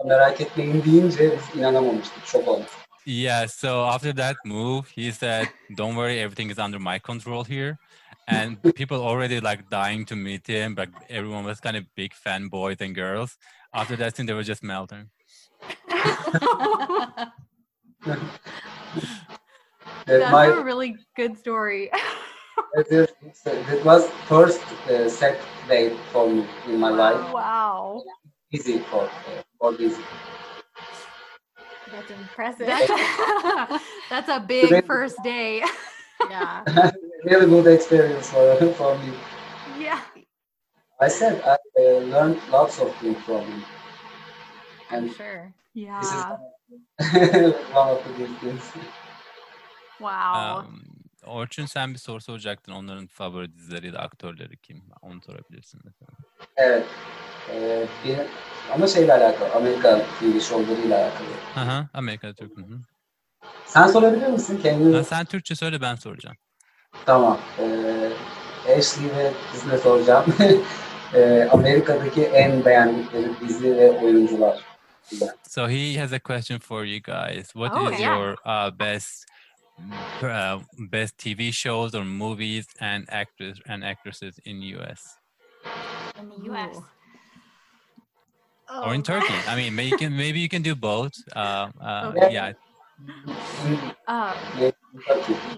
merak 0.06 0.42
etmeyin 0.42 0.84
deyince 0.84 1.32
biz 1.32 1.60
inanamamıştık. 1.60 2.26
Şok 2.26 2.48
olmuştuk. 2.48 2.82
yeah. 3.06 3.48
So 3.48 3.68
after 3.70 4.16
that 4.16 4.36
move, 4.46 4.84
he 4.96 5.12
said, 5.12 5.48
"Don't 5.78 5.94
worry, 5.94 6.20
everything 6.20 6.52
is 6.52 6.60
under 6.60 6.80
my 6.80 7.00
control 7.00 7.44
here." 7.46 7.78
And 8.32 8.58
people 8.76 9.02
already 9.04 9.42
like 9.42 9.70
dying 9.70 10.06
to 10.06 10.16
meet 10.16 10.48
him, 10.48 10.74
but 10.74 10.88
everyone 11.10 11.44
was 11.44 11.60
kind 11.60 11.76
of 11.76 11.84
big 11.96 12.14
fanboys 12.14 12.80
and 12.80 12.96
girls. 12.96 13.38
After 13.74 13.98
that 13.98 14.16
scene, 14.16 14.26
they 14.26 14.34
were 14.34 14.44
just 14.44 14.64
melting. 14.64 15.10
Evet, 20.08 20.20
That's 20.20 20.32
my, 20.32 20.48
a 20.48 20.64
really 20.64 20.96
good 21.16 21.38
story. 21.38 21.92
it, 22.74 22.88
is- 22.90 23.14
it 23.46 23.86
was 23.86 24.08
first 24.28 24.62
uh, 24.90 25.10
set 25.10 25.40
date 25.68 25.94
for 26.12 26.30
me 26.30 26.46
in 26.68 26.80
my 26.80 26.90
life. 26.90 27.20
wow. 27.34 28.04
Easy 28.52 28.80
for, 28.80 29.04
uh, 29.04 29.42
for 29.60 29.74
this. 29.74 29.98
That's 31.92 32.12
impressive. 32.12 32.68
That's, 32.68 33.84
that's 34.10 34.30
a 34.30 34.40
big 34.40 34.86
first 34.88 35.22
day. 35.24 35.64
yeah. 36.30 36.64
really 37.26 37.46
good 37.46 37.68
experience 37.68 38.30
for, 38.30 38.74
for 38.74 38.98
me. 38.98 39.12
yeah. 39.80 40.00
I 41.00 41.10
said 41.10 41.42
I 41.46 41.58
uh, 41.82 42.00
learned 42.12 42.38
lots 42.52 42.80
of 42.80 42.96
things 43.02 43.18
from 43.26 43.42
him. 43.42 43.64
I'm 44.92 44.98
And 45.04 45.16
sure. 45.16 45.54
this 46.02 46.12
is 46.12 46.24
Yeah. 46.24 46.38
one 47.74 47.90
of 47.90 48.04
the 48.04 48.14
good 48.18 48.38
things. 48.40 48.62
Wow. 50.00 50.60
Um, 50.60 50.82
Orçun 51.26 51.66
sen 51.66 51.94
bir 51.94 52.00
soru 52.00 52.22
soracaktın. 52.22 52.72
Onların 52.72 53.08
favori 53.08 53.54
dizileri 53.58 53.88
ya 53.88 53.94
da 53.94 54.00
aktörleri 54.00 54.58
kim? 54.58 54.84
Onu 55.02 55.22
sorabilirsin 55.22 55.82
mesela. 55.84 56.10
Evet. 56.58 56.86
Ee, 57.52 57.86
bir, 58.06 58.18
ama 58.74 58.88
şeyle 58.88 59.14
alakalı, 59.14 59.54
Amerikan 59.54 60.00
TV 60.20 60.40
showlarıyla 60.40 60.98
alakalı. 61.04 61.28
Hı 61.56 61.60
hı. 61.72 61.88
Amerika'da 61.94 62.34
Türk. 62.34 62.52
Hı 63.74 63.80
hı. 63.80 63.84
Sen 63.84 63.88
sorabilir 63.88 64.28
misin 64.28 64.60
kendini? 64.64 64.96
Ha, 64.96 65.04
sen 65.04 65.26
Türkçe 65.26 65.56
söyle 65.56 65.82
ben 65.82 65.96
soracağım. 65.96 66.38
Tamam. 67.06 67.40
Ee, 67.60 68.76
Ashley 68.78 69.10
ve 69.18 69.32
kızına 69.52 69.78
soracağım. 69.78 70.26
Ee, 71.14 71.50
Amerika'daki 71.52 72.24
en 72.24 72.66
beğendikleri 72.66 73.30
dizi 73.42 73.78
ve 73.78 73.92
oyuncular. 73.92 74.60
So 75.50 75.68
he 75.70 76.00
has 76.00 76.14
a 76.14 76.20
question 76.20 76.60
for 76.60 76.84
you 76.86 77.02
guys. 77.02 77.46
What 77.54 77.78
is 77.78 77.88
Oh, 77.88 78.00
yeah. 78.00 78.18
your 78.18 78.38
uh, 78.46 78.80
best 78.80 79.26
uh, 80.24 80.62
best 80.92 81.18
TV 81.18 81.52
shows 81.52 81.96
or 81.96 82.04
movies 82.04 82.66
and 82.80 83.08
actors 83.10 83.60
and 83.70 83.84
actresses 83.84 84.40
in 84.46 84.62
US 84.62 85.02
In 86.22 86.30
the 86.30 86.50
U.S. 86.52 86.78
Ooh. 86.78 86.84
or 88.88 88.94
in 88.94 89.00
Oh, 89.02 89.04
Turkey? 89.04 89.34
I 89.48 89.56
mean, 89.56 89.76
maybe 89.76 89.90
you 89.90 89.98
can 89.98 90.18
maybe 90.18 90.40
you 90.40 90.50
can 90.50 90.62
do 90.64 90.76
both. 90.76 91.14
Uh, 91.36 91.68
uh, 91.82 92.14
Okay. 92.16 92.34
Yeah. 92.34 92.54
Uh, 94.08 94.36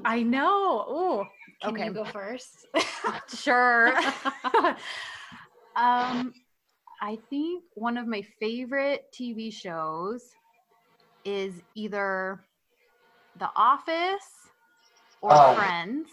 I 0.05 0.23
know. 0.23 0.85
Ooh. 0.89 1.27
Can 1.61 1.75
okay. 1.75 1.85
you 1.85 1.93
go 1.93 2.05
first? 2.05 2.67
Sure. 3.35 3.95
um, 5.75 6.33
I 7.01 7.17
think 7.29 7.63
one 7.73 7.97
of 7.97 8.07
my 8.07 8.21
favorite 8.39 9.05
TV 9.13 9.51
shows 9.51 10.23
is 11.25 11.61
either 11.75 12.45
The 13.39 13.49
Office 13.55 14.27
or 15.21 15.31
Ah. 15.31 15.55
Friends. 15.55 16.09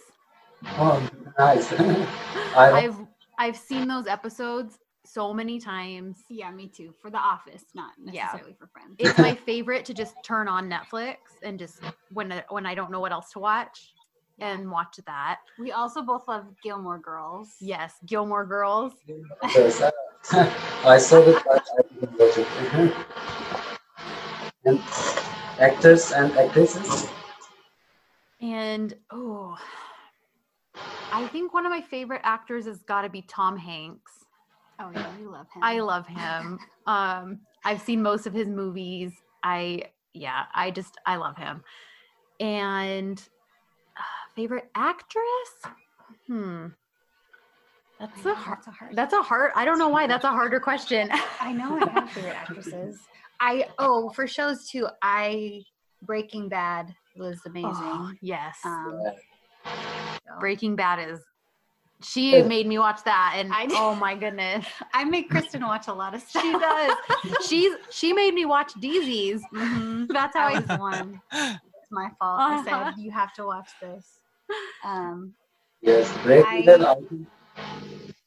Oh, 0.79 1.09
nice. 1.38 1.73
I've 2.57 2.97
I've 3.38 3.57
seen 3.57 3.88
those 3.88 4.07
episodes 4.07 4.79
so 5.12 5.35
many 5.35 5.59
times. 5.59 6.18
yeah, 6.29 6.51
me 6.51 6.68
too. 6.68 6.94
For 7.01 7.11
The 7.11 7.18
Office, 7.18 7.64
not 7.75 7.92
Yeah. 7.99 8.25
necessarily 8.25 8.55
for 8.59 8.66
Friends. 8.68 8.96
It's 8.99 9.18
my 9.18 9.35
favorite 9.46 9.85
to 9.87 9.94
just 9.94 10.14
turn 10.25 10.49
on 10.49 10.70
Netflix 10.70 11.16
and 11.42 11.59
just 11.59 11.81
when 12.12 12.33
I, 12.33 12.44
when 12.49 12.66
I 12.66 12.75
don't 12.75 12.90
know 12.90 13.01
what 13.01 13.12
else 13.12 13.31
to 13.33 13.38
watch 13.40 13.94
and 14.38 14.70
watch 14.70 14.99
that. 15.07 15.40
we 15.59 15.73
also 15.73 16.01
both 16.03 16.27
love 16.27 16.46
Gilmore 16.62 16.99
Girls. 16.99 17.57
Yes, 17.61 17.94
Gilmore 18.07 18.46
Girls. 18.46 18.94
I 19.42 20.96
saw 20.99 21.18
it, 21.18 21.42
but 21.44 21.66
I 21.79 21.83
didn't 22.01 22.18
watch 22.18 22.38
it. 22.38 22.96
and 24.64 24.81
actors 25.59 26.12
and 26.12 26.33
actresses? 26.38 27.07
And 28.40 28.94
oh, 29.11 29.59
I 31.12 31.27
think 31.27 31.53
one 31.53 31.66
of 31.66 31.70
my 31.70 31.83
favorite 31.83 32.23
actors 32.25 32.64
has 32.64 32.79
got 32.85 33.03
to 33.03 33.11
be 33.11 33.20
Tom 33.23 33.59
Hanks. 33.59 34.19
Oh 34.81 34.90
yeah, 34.95 35.12
we 35.19 35.27
love 35.27 35.47
him. 35.53 35.62
I 35.62 35.81
love 35.81 36.07
him. 36.07 36.59
um, 36.87 37.40
I've 37.64 37.83
seen 37.83 38.03
most 38.03 38.27
of 38.27 38.33
his 38.33 38.49
movies. 38.49 39.12
I 39.43 39.85
yeah, 40.14 40.45
I 40.55 40.71
just 40.71 40.97
I 41.07 41.16
love 41.16 41.37
him. 41.37 41.62
And 42.40 43.23
uh, 43.97 44.03
favorite 44.35 44.71
actress? 44.75 45.25
Hmm. 46.27 46.66
That's 47.99 48.19
I 48.19 48.21
a 48.21 48.25
know, 48.25 48.35
hard. 48.35 48.57
that's 48.59 48.66
a 48.66 48.71
hard. 48.71 48.97
That's 48.97 49.12
a 49.12 49.23
hard. 49.23 49.53
I 49.55 49.64
don't 49.66 49.79
know 49.79 49.88
why. 49.90 50.07
That's 50.07 50.25
a 50.25 50.31
harder 50.31 50.59
question. 50.61 51.11
I 51.40 51.53
know 51.53 51.77
I 51.77 51.85
have 51.90 52.11
favorite 52.11 52.37
actresses. 52.37 52.99
I 53.40 53.66
oh 53.79 54.11
for 54.11 54.27
shows 54.27 54.69
too. 54.69 54.88
I 55.03 55.62
Breaking 56.03 56.49
Bad 56.49 56.95
was 57.16 57.38
amazing. 57.45 57.73
Oh, 57.75 58.11
yes. 58.23 58.59
Um. 58.64 59.03
Breaking 60.40 60.77
Bad 60.77 61.11
is. 61.11 61.21
She 62.03 62.37
Yeah. 62.37 62.43
made 62.45 62.67
me 62.67 62.79
watch 62.79 63.05
that, 63.05 63.35
and 63.37 63.53
I 63.53 63.67
oh 63.73 63.95
my 64.07 64.15
goodness, 64.17 64.65
I 64.95 65.05
make 65.05 65.29
Kristen 65.31 65.63
watch 65.63 65.89
a 65.89 65.93
lot 65.93 66.15
of 66.15 66.23
stuff. 66.23 66.43
she 66.43 66.53
does. 66.53 66.97
She's 67.49 67.73
she 67.91 68.13
made 68.13 68.35
me 68.35 68.45
watch 68.47 68.73
dizis. 68.81 69.41
Mhm. 69.53 70.09
That's 70.13 70.37
how 70.37 70.47
I 70.47 70.55
I. 70.55 70.61
was 70.61 70.69
the 70.69 70.79
one. 70.79 71.21
It's 71.33 71.91
my 71.91 72.09
fault. 72.19 72.41
I 72.41 72.57
Uh-huh. 72.59 72.85
said 72.93 73.03
you 73.03 73.11
have 73.11 73.33
to 73.35 73.45
watch 73.45 73.71
this. 73.83 74.19
Um, 74.85 75.35
Yes, 75.83 76.13
Breaking 76.23 76.45
I- 76.47 76.67
Bad. 76.67 76.83
I 76.83 76.95
think, 76.95 77.29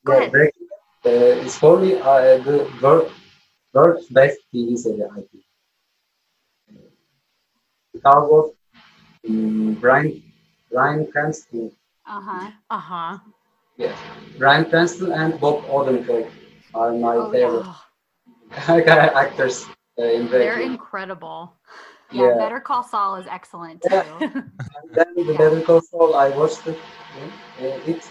Go 0.06 0.14
yeah, 0.14 0.20
ahead. 0.20 0.32
Breaking 0.32 0.68
Bad 1.04 1.12
uh, 1.14 1.46
is 1.46 1.58
for 1.58 1.80
me 1.80 1.94
uh, 1.96 2.38
the 2.38 2.70
world, 2.82 3.12
world's 3.74 4.08
best 4.08 4.38
TV 4.54 4.78
series, 4.78 5.02
I 5.02 5.22
think. 5.22 5.44
How 8.04 8.26
about 8.26 8.56
um, 9.30 9.74
Bryan, 9.80 10.22
Bryan 10.72 11.12
Cranston? 11.12 11.72
uh 12.06 12.22
huh. 12.22 12.52
Uh 12.70 12.80
huh. 12.80 13.18
Yes, 13.78 13.98
Bryan 14.38 14.66
Cranston 14.70 15.12
and 15.12 15.40
Bob 15.40 15.64
Odenkirk 15.66 16.30
are 16.74 16.94
my 16.94 17.16
Oh, 17.16 17.32
yeah. 17.32 17.74
favorite 18.56 18.88
actors 19.16 19.66
uh, 20.00 20.04
in 20.04 20.30
They're 20.30 20.60
incredible. 20.62 21.54
Yeah, 22.12 22.30
Yeah. 22.30 22.38
Better 22.38 22.60
Call 22.60 22.84
Saul 22.84 23.16
is 23.16 23.26
excellent 23.28 23.82
too. 23.82 23.90
Yeah. 23.96 24.20
And 24.78 24.90
then 24.94 25.08
the 25.16 25.24
Yeah. 25.34 25.38
Better 25.38 25.62
Call 25.62 25.82
Saul, 25.82 26.14
I 26.16 26.30
watched 26.30 26.68
it. 26.68 26.78
Uh, 27.60 27.90
it 27.92 28.04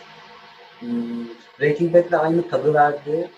hmm, 0.81 1.27
Breaking 1.59 1.92
Bad'le 1.92 2.12
aynı 2.18 2.48
tadı 2.48 2.75
verdi 2.75 3.31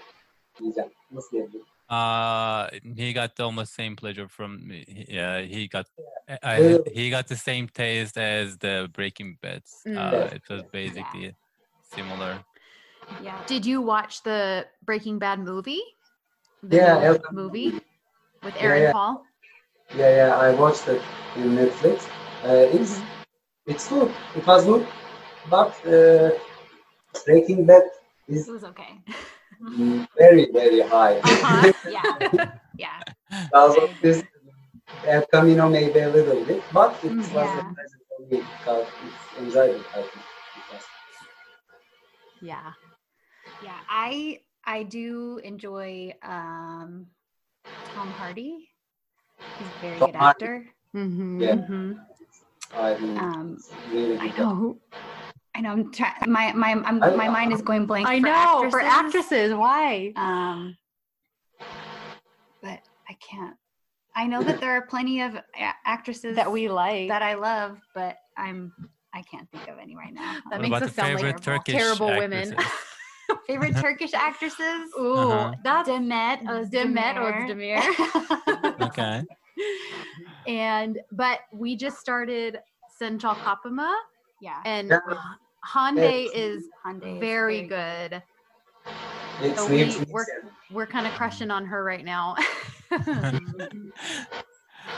diyeceğim. 0.61 0.91
Nasıl 1.11 1.31
diyebilirim? 1.31 1.65
Uh, 1.91 2.69
he 2.97 3.13
got 3.13 3.41
almost 3.41 3.73
same 3.75 3.95
pleasure 3.97 4.29
from 4.29 4.67
me. 4.69 4.85
Yeah, 5.09 5.43
he 5.43 5.69
got 5.69 5.87
I, 6.29 6.39
I- 6.43 6.79
he 6.95 7.11
got 7.11 7.27
the 7.29 7.37
same 7.37 7.67
taste 7.69 8.17
as 8.17 8.59
the 8.59 8.89
Breaking 8.97 9.39
Bad. 9.43 9.63
Mm. 9.87 9.97
Uh, 9.99 10.35
it 10.35 10.43
was 10.49 10.63
basically 10.73 11.35
similar. 11.94 12.44
yeah. 13.18 13.42
Did 13.46 13.66
you 13.66 13.80
watch 13.83 14.22
the 14.22 14.66
Breaking 14.83 15.18
Bad 15.18 15.40
movie? 15.40 15.83
The 16.62 16.78
Yeah, 16.78 16.98
new 16.98 17.02
El- 17.02 17.20
movie 17.30 17.72
with 18.42 18.57
Yeah, 18.61 18.62
Aaron 18.62 18.76
yeah. 18.76 18.92
Paul. 18.92 19.26
Yeah, 19.96 20.11
yeah, 20.16 20.37
I 20.37 20.54
watched 20.54 20.88
it 20.88 21.02
in 21.37 21.57
Netflix. 21.57 22.09
Uh, 22.44 22.66
it's 22.76 23.00
it's 23.66 23.88
good. 23.88 24.11
It 24.37 24.46
was 24.46 24.64
good, 24.66 24.87
but 25.50 25.72
uh, 25.87 26.30
Breaking 27.26 27.66
Bad 27.66 27.85
is 28.28 28.48
It 28.48 28.52
was 28.52 28.64
okay. 28.64 29.00
very 30.18 30.50
very 30.52 30.80
high. 30.80 31.20
Uh-huh. 31.22 31.72
Yeah. 31.85 32.18
Yeah. 32.76 33.02
because 33.50 33.76
I 33.76 33.83
of 33.83 33.90
this, 34.02 34.22
El 35.07 35.24
Camino 35.33 35.68
maybe 35.68 36.00
a 36.00 36.09
little 36.11 36.44
bit, 36.44 36.62
but 36.72 36.98
it 37.04 37.14
Mm, 37.14 37.33
was 37.33 37.50
yeah. 37.50 37.61
a 37.61 37.62
pleasure 37.74 38.02
for 38.09 38.20
me 38.30 38.42
because 38.59 38.87
it's 39.07 39.24
enjoyable. 39.38 39.85
I 39.94 40.02
think. 40.02 40.24
It 42.44 42.48
was. 42.48 42.57
Yeah. 42.57 42.72
Yeah. 43.62 43.78
I 43.88 44.40
I 44.64 44.83
do 44.85 45.38
enjoy 45.44 46.12
um 46.22 47.07
Tom 47.94 48.09
Hardy. 48.12 48.68
He's 49.59 49.66
a 49.66 49.80
very 49.80 49.98
Tom 49.98 50.09
good 50.11 50.16
Hardy. 50.16 50.44
actor. 50.44 50.66
Mm-hmm. 50.94 51.40
Yeah. 51.40 51.94
I 52.76 52.94
think 52.94 53.20
Um, 53.20 53.57
it's 53.59 53.72
really 53.92 54.18
I 54.18 54.28
know. 54.38 54.78
I 55.54 55.61
know. 55.61 55.70
I'm 55.70 55.92
trying. 55.92 56.14
My 56.26 56.52
my 56.52 56.70
I'm, 56.72 57.02
I- 57.02 57.16
my 57.16 57.28
mind 57.28 57.52
is 57.52 57.62
going 57.62 57.87
blank. 57.87 58.07
I 58.09 58.18
for 58.20 58.26
know 58.26 58.70
for 58.70 58.80
actresses. 58.80 59.52
actresses. 59.52 59.54
Why? 59.54 60.12
Um, 60.16 60.76
but 62.62 62.80
I 63.09 63.14
can't. 63.20 63.57
I 64.16 64.26
know 64.28 64.42
that 64.42 64.61
there 64.61 64.70
are 64.72 64.83
plenty 64.87 65.20
of 65.22 65.35
a- 65.35 65.74
actresses 65.85 66.37
That 66.37 66.50
we 66.52 66.68
like. 66.68 67.09
that 67.09 67.22
I 67.22 67.35
love, 67.35 67.78
but 67.94 68.16
I'm 68.37 68.72
I 69.14 69.22
can't 69.22 69.48
think 69.50 69.68
of 69.68 69.79
any 69.79 69.94
right 69.96 70.12
now. 70.12 70.38
That 70.50 70.61
What 70.61 70.61
makes 70.62 70.77
about 70.77 70.83
us 70.83 70.94
sound 70.94 71.09
like 71.14 71.16
favorite 71.18 71.42
terrible- 71.42 71.64
Turkish 71.64 71.74
terrible 71.74 72.07
women. 72.09 72.57
Favorite 73.46 73.77
Turkish 73.77 74.12
actresses? 74.12 74.90
Ooh, 75.00 75.14
Uh-huh. 75.16 75.53
that's 75.64 75.88
Demet 75.88 76.40
Demet 76.70 77.16
Özdemir. 77.16 77.16
Özdemir. 77.48 78.83
okay. 78.83 79.22
and 80.46 80.98
but 81.12 81.38
we 81.53 81.74
just 81.77 81.98
started 81.98 82.59
Sen 82.98 83.18
Çal 83.18 83.35
Kapımı 83.44 83.90
yeah. 84.42 84.61
and 84.66 84.88
Yeah. 84.90 85.00
Hande 85.61 86.00
Yes. 86.24 86.31
is 86.35 86.64
Hande 86.85 87.07
is 87.07 87.20
very 87.20 87.62
good. 87.62 88.22
It's 89.40 89.59
So 89.61 89.68
Nils 89.68 89.98
we, 89.98 90.05
we're 90.12 90.27
we're 90.70 90.87
kind 90.87 91.07
of 91.07 91.12
crushing 91.14 91.50
on 91.50 91.64
her 91.66 91.83
right 91.83 92.05
now. 92.05 92.35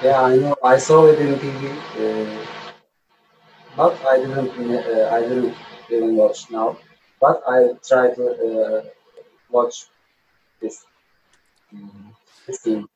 Yeah, 0.03 0.21
I 0.23 0.37
know. 0.37 0.57
I 0.65 0.77
saw 0.79 1.07
it 1.07 1.19
in 1.21 1.35
TV, 1.39 1.71
uh, 1.71 2.66
but 3.77 3.95
I 4.05 4.19
didn't. 4.21 4.49
Uh, 4.71 5.17
I 5.19 5.21
didn't 5.29 5.55
even 5.91 6.17
watch 6.17 6.51
now. 6.51 6.77
But 7.21 7.43
I 7.47 7.75
try 7.89 8.15
to 8.15 8.23
uh, 8.23 8.83
watch 9.51 9.75
this. 10.61 10.85
This 12.47 12.63
thing. 12.63 12.89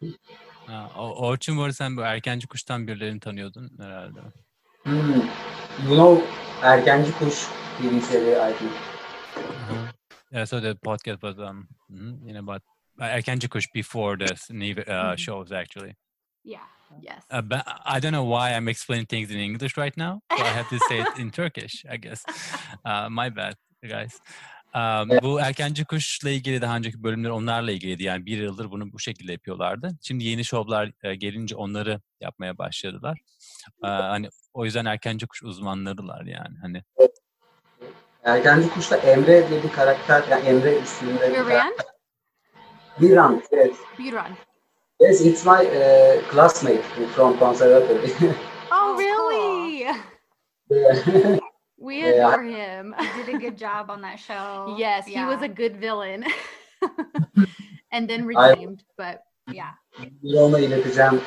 Ha, 0.66 0.90
o- 0.96 1.26
Orçun 1.26 1.58
var 1.58 1.70
sen 1.70 1.96
bu 1.96 2.00
erkenci 2.00 2.46
kuştan 2.48 2.86
birilerini 2.88 3.20
tanıyordun 3.20 3.70
herhalde. 3.78 4.20
Hmm. 4.82 5.22
You 5.88 5.94
know, 5.96 6.22
Ergenci 6.62 7.12
Kuş 7.18 7.46
TV 7.78 8.00
seri, 8.00 8.50
I 8.50 8.58
think. 8.58 8.72
Uh-huh. 9.36 9.88
Yeah, 10.32 10.46
so 10.46 10.60
the 10.60 10.74
podcast 10.74 11.20
was 11.22 11.38
um 11.38 11.68
you 12.24 12.32
know 12.32 12.38
about 12.38 12.62
uh, 13.00 13.04
erkenci 13.04 13.48
kuş 13.48 13.74
before 13.74 14.26
the 14.26 14.34
s- 14.34 14.54
new 14.54 14.80
uh, 14.80 15.10
Mhm. 15.10 15.16
shows 15.18 15.52
actually. 15.52 15.94
Yeah. 16.44 16.62
Yes. 17.02 17.22
Uh, 17.30 17.42
but 17.42 17.62
I 17.84 18.00
don't 18.00 18.12
know 18.12 18.24
why 18.24 18.56
I'm 18.56 18.68
explaining 18.68 19.06
things 19.06 19.30
in 19.30 19.38
English 19.38 19.76
right 19.76 19.96
now. 19.96 20.20
So 20.36 20.44
I 20.44 20.48
have 20.48 20.68
to 20.68 20.78
say 20.88 21.00
it 21.00 21.18
in 21.18 21.30
Turkish, 21.40 21.84
I 21.90 21.96
guess. 21.96 22.24
Uh, 22.84 23.08
my 23.08 23.36
bad, 23.36 23.54
guys. 23.82 24.20
Um, 24.74 25.08
bu 25.22 25.40
erkenci 25.40 25.84
kuşla 25.84 26.30
ilgili 26.30 26.62
daha 26.62 26.76
önceki 26.76 27.02
bölümler 27.02 27.30
onlarla 27.30 27.72
ilgiliydi. 27.72 28.02
Yani 28.02 28.26
bir 28.26 28.38
yıldır 28.38 28.70
bunu 28.70 28.92
bu 28.92 28.98
şekilde 28.98 29.32
yapıyorlardı. 29.32 29.90
Şimdi 30.02 30.24
yeni 30.24 30.44
şovlar 30.44 30.92
e, 31.02 31.14
gelince 31.14 31.56
onları 31.56 32.00
yapmaya 32.20 32.58
başladılar. 32.58 33.18
Ee, 33.84 33.86
hani 33.86 34.28
o 34.54 34.64
yüzden 34.64 34.84
erkenci 34.84 35.26
kuş 35.26 35.42
uzmanlarılar 35.42 36.24
yani. 36.24 36.58
Hani 36.62 36.82
Ergenci 38.24 38.70
Kuş'ta 38.70 38.96
Emre 38.96 39.48
diye 39.50 39.62
bir 39.62 39.72
karakter, 39.72 40.24
yani 40.30 40.48
Emre 40.48 40.78
isminde 40.78 41.28
bir 41.28 41.34
karakter. 41.34 41.46
Viran? 41.46 41.72
Viran, 43.00 43.42
yes. 43.52 43.76
Viran. 43.98 44.36
Yes, 45.00 45.20
it's 45.20 45.44
my 45.44 45.64
uh, 45.66 46.20
classmate 46.30 46.84
from 47.14 47.38
conservatory. 47.38 48.12
Oh, 48.72 48.94
Oh, 48.94 48.96
really? 48.96 49.82
Yeah. 49.82 51.38
We 51.78 51.98
Yeah. 52.00 52.28
adore 52.28 52.42
him. 52.44 52.94
You 53.00 53.24
did 53.24 53.34
a 53.34 53.38
good 53.38 53.56
job 53.58 53.90
on 53.90 54.00
that 54.02 54.18
show. 54.20 54.76
yes, 54.78 55.06
he 55.06 55.24
was 55.24 55.42
a 55.42 55.48
good 55.48 55.76
villain. 55.80 56.24
and 57.92 58.08
then 58.08 58.20
I- 58.22 58.50
redeemed, 58.50 58.82
but 58.98 59.22
Yeah. 59.52 59.72
Bir 60.22 60.34
ona 60.36 60.58
ileteceğim 60.58 61.20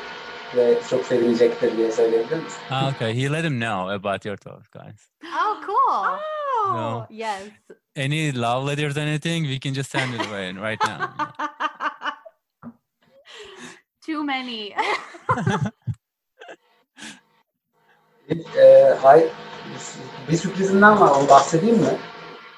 ve 0.56 0.76
çok 0.90 1.06
sevinecektir 1.06 1.78
diye 1.78 1.92
söyleyebilir 1.92 2.44
misin? 2.44 2.60
ah, 2.72 2.94
okay, 2.96 3.14
he 3.24 3.30
let 3.32 3.44
him 3.46 3.60
know 3.60 3.90
about 3.90 4.26
your 4.26 4.38
talk, 4.38 4.72
guys. 4.72 5.10
Oh, 5.26 5.60
cool. 5.66 6.06
Oh, 6.66 6.74
No. 6.76 7.08
yes. 7.10 7.42
Any 7.96 8.32
love 8.42 8.66
letters, 8.68 8.98
anything, 8.98 9.46
we 9.46 9.60
can 9.60 9.74
just 9.74 9.92
send 9.92 10.14
it 10.14 10.22
away 10.28 10.52
right 10.54 10.80
now. 10.88 11.10
Too 14.06 14.24
many. 14.24 14.76
Ee, 18.58 18.96
hay, 19.02 19.30
bir 20.30 20.38
sürprizimden 20.38 21.00
var, 21.00 21.10
onu 21.10 21.30
bahsedeyim 21.30 21.76
mi? 21.78 21.98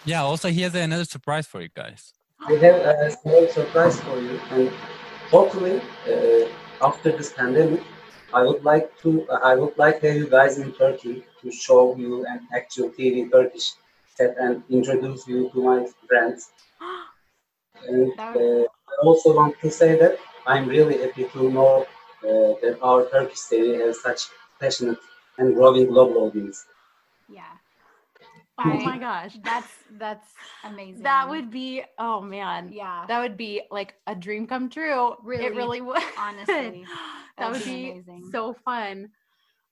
yeah, 0.05 0.25
also 0.25 0.49
he 0.49 0.63
has 0.63 0.75
another 0.75 1.05
surprise 1.05 1.49
for 1.49 1.61
you 1.61 1.69
guys. 1.75 2.13
We 2.49 2.55
have 2.55 2.75
a 2.85 3.11
small 3.11 3.47
surprise 3.47 4.01
for 4.01 4.21
you, 4.21 4.39
and 4.51 4.69
hopefully, 5.31 5.81
uh, 6.07 6.47
after 6.87 7.17
this 7.17 7.33
pandemic, 7.35 7.81
I 8.33 8.43
would 8.43 8.63
like 8.65 8.89
to, 9.03 9.27
I 9.43 9.55
would 9.55 9.77
like 9.77 9.99
to 10.01 10.07
have 10.07 10.17
you 10.17 10.29
guys 10.29 10.57
in 10.57 10.71
Turkey 10.71 11.23
to 11.41 11.51
show 11.51 11.95
you 11.97 12.25
an 12.25 12.39
actual 12.55 12.89
TV 12.89 13.31
Turkish 13.31 13.73
set 14.15 14.35
and 14.37 14.63
introduce 14.69 15.27
you 15.27 15.49
to 15.53 15.63
my 15.63 15.87
friends. 16.07 16.49
And 17.87 18.11
uh, 18.19 18.63
I 18.91 18.95
also 19.03 19.35
want 19.35 19.59
to 19.61 19.69
say 19.69 19.97
that 19.99 20.17
I'm 20.47 20.67
really 20.67 20.97
happy 20.99 21.25
to 21.25 21.49
know 21.49 21.85
uh, 22.23 22.53
that 22.61 22.77
our 22.81 23.09
Turkish 23.09 23.39
TV 23.49 23.73
has 23.85 24.01
such 24.01 24.21
passionate 24.59 24.99
and 25.37 25.53
growing 25.55 25.87
global 25.87 26.23
audience. 26.25 26.65
Yeah. 27.27 27.57
oh 28.59 28.63
my 28.81 28.97
gosh. 28.97 29.37
That's 29.43 29.71
that's 29.97 30.27
amazing. 30.63 31.03
That 31.03 31.29
would 31.29 31.51
be, 31.51 31.83
oh 31.99 32.21
man. 32.21 32.71
yeah. 32.73 33.05
That 33.07 33.19
would 33.19 33.37
be 33.37 33.61
like 33.71 33.95
a 34.07 34.15
dream 34.15 34.47
come 34.47 34.69
true. 34.69 35.15
Really, 35.23 35.45
it 35.45 35.55
really 35.55 35.81
would. 35.81 36.01
honestly, 36.17 36.85
that 37.37 37.51
would 37.51 37.59
would 37.59 37.65
be 37.65 37.73
be 37.83 37.91
amazing. 37.91 38.29
so 38.31 38.53
fun. 38.65 39.09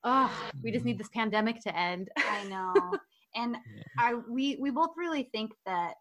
Oh, 0.04 0.30
we 0.62 0.70
just 0.70 0.84
need 0.84 0.96
Mhm. 0.96 0.98
this 0.98 1.08
pandemic 1.08 1.60
to 1.62 1.76
end. 1.76 2.08
I 2.16 2.44
know. 2.44 2.96
And 3.34 3.56
I 3.98 4.14
we 4.28 4.56
we 4.60 4.70
both 4.70 4.90
really 4.96 5.28
think 5.32 5.52
that 5.66 5.94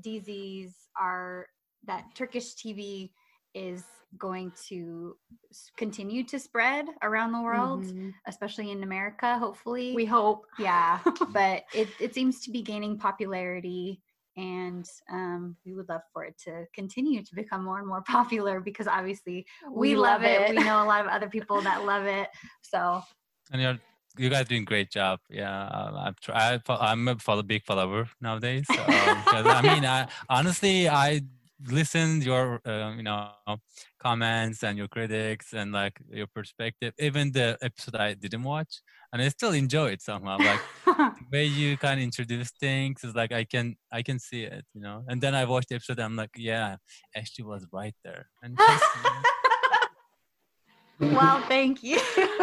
dizis 0.00 0.72
are 1.00 1.46
that 1.86 2.04
Turkish 2.14 2.54
TV 2.54 3.12
is 3.54 3.84
going 4.18 4.52
to 4.68 5.16
continue 5.76 6.24
to 6.24 6.38
spread 6.38 6.86
around 7.02 7.32
the 7.32 7.40
world, 7.42 7.84
Mhm. 7.84 8.12
especially 8.26 8.70
in 8.70 8.82
America, 8.82 9.38
hopefully. 9.38 9.94
We 9.94 10.04
hope. 10.04 10.46
yeah, 10.58 11.00
but 11.32 11.64
it, 11.74 11.88
it 12.00 12.14
seems 12.14 12.40
to 12.44 12.50
be 12.50 12.62
gaining 12.62 12.98
popularity 12.98 14.00
and 14.36 14.86
um, 15.10 15.56
we 15.66 15.74
would 15.74 15.88
love 15.88 16.02
for 16.12 16.24
it 16.24 16.38
to 16.44 16.64
continue 16.72 17.22
to 17.22 17.34
become 17.34 17.64
more 17.64 17.78
and 17.78 17.86
more 17.86 18.02
popular 18.06 18.60
because 18.60 18.86
obviously 18.86 19.44
we, 19.70 19.96
love, 19.96 20.22
it. 20.22 20.48
We 20.50 20.56
know 20.56 20.82
a 20.82 20.86
lot 20.86 21.00
of 21.04 21.08
other 21.08 21.28
people 21.36 21.60
that 21.62 21.84
love 21.84 22.04
it. 22.06 22.28
So 22.62 23.02
And 23.52 23.60
you're 23.60 23.78
you 24.18 24.28
guys 24.28 24.46
doing 24.48 24.64
great 24.64 24.90
job. 24.90 25.20
Yeah, 25.30 25.66
um, 25.68 25.94
I'm 25.96 26.14
try, 26.20 26.54
I, 26.54 26.58
fo- 26.58 26.76
I'm 26.80 27.06
a 27.08 27.16
follow, 27.18 27.42
big 27.42 27.64
follower 27.64 28.08
nowadays. 28.20 28.66
So, 28.74 28.82
um, 28.82 29.22
'cause, 29.30 29.46
I 29.46 29.62
mean, 29.62 29.84
I, 29.84 30.08
honestly, 30.28 30.88
I 30.88 31.20
listened 31.68 32.24
your 32.24 32.60
uh, 32.66 32.92
you 32.96 33.02
know 33.02 33.30
comments 34.02 34.62
and 34.62 34.78
your 34.78 34.88
critics 34.88 35.52
and 35.52 35.72
like 35.72 36.00
your 36.10 36.26
perspective. 36.26 36.94
Even 36.98 37.32
the 37.32 37.58
episode 37.62 37.96
I 37.96 38.14
didn't 38.14 38.42
watch, 38.44 38.80
and 39.12 39.20
I 39.22 39.28
still 39.28 39.52
enjoy 39.52 39.90
it 39.90 40.02
somehow. 40.02 40.38
Like 40.38 40.60
the 40.86 41.12
way 41.32 41.44
you 41.44 41.76
kind 41.76 42.00
of 42.00 42.04
introduce 42.04 42.50
things 42.52 43.04
is 43.04 43.14
like 43.14 43.32
I 43.32 43.44
can 43.44 43.76
I 43.92 44.02
can 44.02 44.18
see 44.18 44.42
it, 44.44 44.64
you 44.74 44.80
know. 44.80 45.04
And 45.08 45.20
then 45.20 45.34
I 45.34 45.44
watched 45.44 45.68
the 45.68 45.74
episode. 45.76 46.00
I'm 46.00 46.16
like, 46.16 46.30
yeah, 46.36 46.76
Ashley 47.14 47.44
was 47.44 47.66
right 47.72 47.94
there. 48.04 48.28
And 48.42 48.58
she's, 48.66 48.80
well, 51.00 51.40
thank 51.48 51.82
you. 51.82 51.98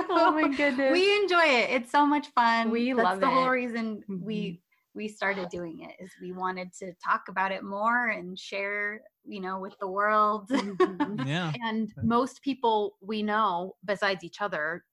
oh 0.09 0.31
my 0.33 0.47
goodness. 0.57 0.91
we 0.91 1.15
enjoy 1.21 1.43
it. 1.43 1.69
It's 1.69 1.91
so 1.91 2.05
much 2.05 2.27
fun. 2.33 2.71
We 2.71 2.91
That's 2.93 3.03
love 3.03 3.19
the 3.19 3.27
whole 3.27 3.45
it. 3.45 3.49
reason 3.49 4.03
Mhm. 4.09 4.21
we 4.23 4.61
we 4.97 5.07
started 5.07 5.47
doing 5.49 5.81
it 5.87 5.95
is 6.03 6.09
we 6.21 6.31
wanted 6.33 6.73
to 6.79 6.91
talk 7.05 7.23
about 7.29 7.51
it 7.51 7.63
more 7.63 8.07
and 8.09 8.37
share, 8.37 9.01
you 9.25 9.39
know, 9.39 9.59
with 9.59 9.75
the 9.79 9.87
world. 9.87 10.49
Mhm. 10.49 11.25
yeah. 11.33 11.53
and 11.63 11.93
most 12.03 12.41
people 12.41 12.97
we 13.01 13.21
know 13.23 13.75
besides 13.85 14.23
each 14.23 14.41
other 14.41 14.83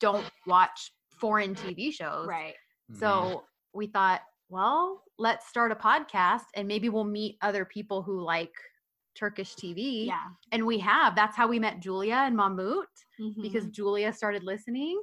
don't 0.00 0.28
watch 0.46 0.92
foreign 1.20 1.54
TV 1.54 1.92
shows. 1.92 2.26
right. 2.26 2.54
Mhm. 2.90 2.98
So 2.98 3.44
we 3.72 3.86
thought, 3.86 4.20
well, 4.48 5.04
let's 5.18 5.46
start 5.48 5.70
a 5.72 5.76
podcast 5.76 6.46
and 6.56 6.66
maybe 6.68 6.88
we'll 6.90 7.04
meet 7.04 7.38
other 7.40 7.64
people 7.64 8.02
who 8.02 8.20
like 8.20 8.52
Turkish 9.14 9.54
TV. 9.54 10.06
Yeah. 10.06 10.24
And 10.52 10.66
we 10.66 10.78
have. 10.80 11.14
That's 11.14 11.36
how 11.36 11.46
we 11.46 11.58
met 11.58 11.80
Julia 11.80 12.16
and 12.26 12.36
Mahmoud 12.36 12.86
because 13.40 13.66
Mhm. 13.66 13.72
Julia 13.72 14.12
started 14.12 14.42
listening. 14.42 15.00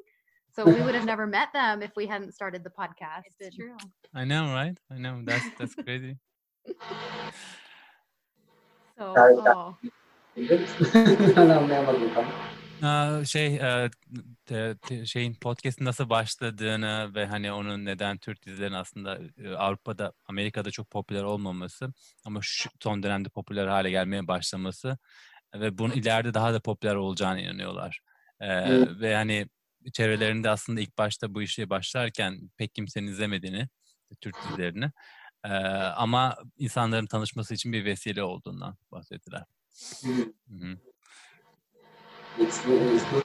So 0.55 0.65
we 0.65 0.79
would 0.81 0.95
have 0.95 1.05
never 1.05 1.25
met 1.27 1.53
them 1.53 1.81
if 1.81 1.91
we 1.95 2.07
hadn't 2.07 2.31
started 2.33 2.63
the 2.63 2.69
podcast. 2.69 3.25
it's 3.27 3.41
And- 3.41 3.55
true. 3.55 3.77
I 4.21 4.25
know, 4.25 4.53
right? 4.53 4.77
I 4.91 4.97
know. 4.97 5.21
That's 5.25 5.45
that's 5.57 5.75
crazy. 5.75 6.15
So, 8.97 9.13
oh, 9.15 9.75
anlayamadım 11.37 12.13
tam. 12.13 12.25
Aa, 12.89 13.25
şey 13.25 13.55
e, 13.55 13.89
te- 14.45 14.75
te- 14.77 15.05
şeyin 15.05 15.33
podcast'in 15.35 15.85
nasıl 15.85 16.09
başladığını 16.09 17.11
ve 17.15 17.25
hani 17.25 17.51
onun 17.51 17.85
neden 17.85 18.17
Türk 18.17 18.45
dizilerin 18.45 18.73
aslında 18.73 19.19
e, 19.43 19.55
Avrupa'da 19.55 20.13
Amerika'da 20.27 20.71
çok 20.71 20.89
popüler 20.89 21.23
olmaması 21.23 21.93
ama 22.25 22.39
şu 22.43 22.69
son 22.83 23.03
dönemde 23.03 23.29
popüler 23.29 23.67
hale 23.67 23.89
gelmeye 23.89 24.27
başlaması 24.27 24.97
ve 25.55 25.77
bunun 25.77 25.93
ileride 25.93 26.33
daha 26.33 26.53
da 26.53 26.59
popüler 26.59 26.95
olacağına 26.95 27.39
inanıyorlar. 27.39 27.99
Ee, 28.39 28.47
Evet. 28.47 28.87
ve 28.99 29.15
hani 29.15 29.47
çevrelerinde 29.91 30.49
aslında 30.49 30.81
ilk 30.81 30.97
başta 30.97 31.33
bu 31.33 31.41
işe 31.41 31.69
başlarken 31.69 32.49
pek 32.57 32.75
kimsenin 32.75 33.07
izlemediğini 33.07 33.67
Türk 34.21 34.35
dizilerini 34.43 34.91
e, 35.43 35.49
ama 35.95 36.37
insanların 36.57 37.05
tanışması 37.05 37.53
için 37.53 37.73
bir 37.73 37.85
vesile 37.85 38.23
olduğundan 38.23 38.75
bahsettiler. 38.91 39.43
It's, 42.39 42.61
it's 42.65 43.03
good. 43.11 43.23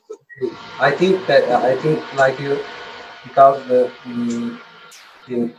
I 0.80 0.90
think 0.90 1.26
that 1.26 1.44
I 1.62 1.76
think 1.82 2.00
like 2.18 2.42
you 2.42 2.58
because 3.24 3.62
the 3.68 3.90
in 5.28 5.54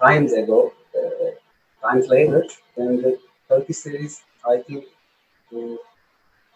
times 0.00 0.32
ago, 0.32 0.72
uh, 0.96 1.30
times 1.80 2.08
later, 2.08 2.44
then 2.76 3.02
the 3.02 3.18
Turkish 3.48 3.78
series, 3.78 4.22
I 4.44 4.58
think, 4.58 4.84
uh, 5.54 5.76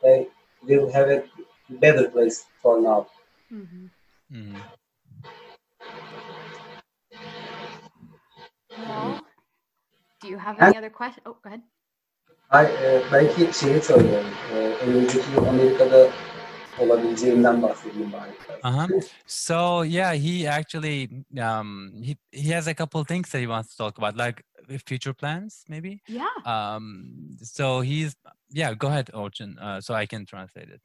they 0.03 0.29
will 0.63 0.93
have 0.93 1.09
a 1.09 1.23
better 1.69 2.09
place 2.09 2.45
for 2.63 2.81
now. 2.81 3.07
Mhm. 3.53 3.91
Mm-hmm. 4.31 4.57
Well, 8.71 9.21
do 10.23 10.29
you 10.29 10.39
have 10.39 10.57
Ben- 10.59 10.69
any 10.69 10.79
other 10.79 10.91
questions? 10.91 11.27
Oh, 11.27 11.37
go 11.43 11.49
ahead. 11.51 11.61
Ay, 12.51 12.65
e, 12.67 13.03
belki 13.13 13.59
şeyi 13.59 13.81
söylüyorum. 13.83 14.31
E, 14.53 14.57
önümüzdeki 14.57 15.31
yıl 15.31 15.47
Amerika'da 15.47 16.11
olabileceğimden 16.79 17.63
bahsedeyim 17.63 18.13
bari. 18.13 18.31
Uh-huh. 18.65 19.01
So 19.27 19.83
yeah, 19.85 20.15
he 20.15 20.51
actually 20.51 21.09
um 21.41 21.93
he 22.03 22.17
he 22.33 22.55
has 22.55 22.69
a 22.69 22.75
couple 22.75 23.05
things 23.05 23.31
that 23.31 23.41
he 23.41 23.47
wants 23.47 23.77
to 23.77 23.85
talk 23.85 23.99
about, 23.99 24.27
like 24.27 24.43
uh, 24.71 24.79
future 24.87 25.13
plans, 25.15 25.65
maybe. 25.69 26.01
Yeah. 26.09 26.27
Um, 26.47 27.07
so 27.43 27.83
he's 27.83 28.15
yeah. 28.53 28.75
Go 28.75 28.87
ahead, 28.89 29.09
Orçun, 29.13 29.57
uh, 29.57 29.81
so 29.81 29.95
I 30.03 30.07
can 30.07 30.25
translate 30.25 30.69
it. 30.75 30.83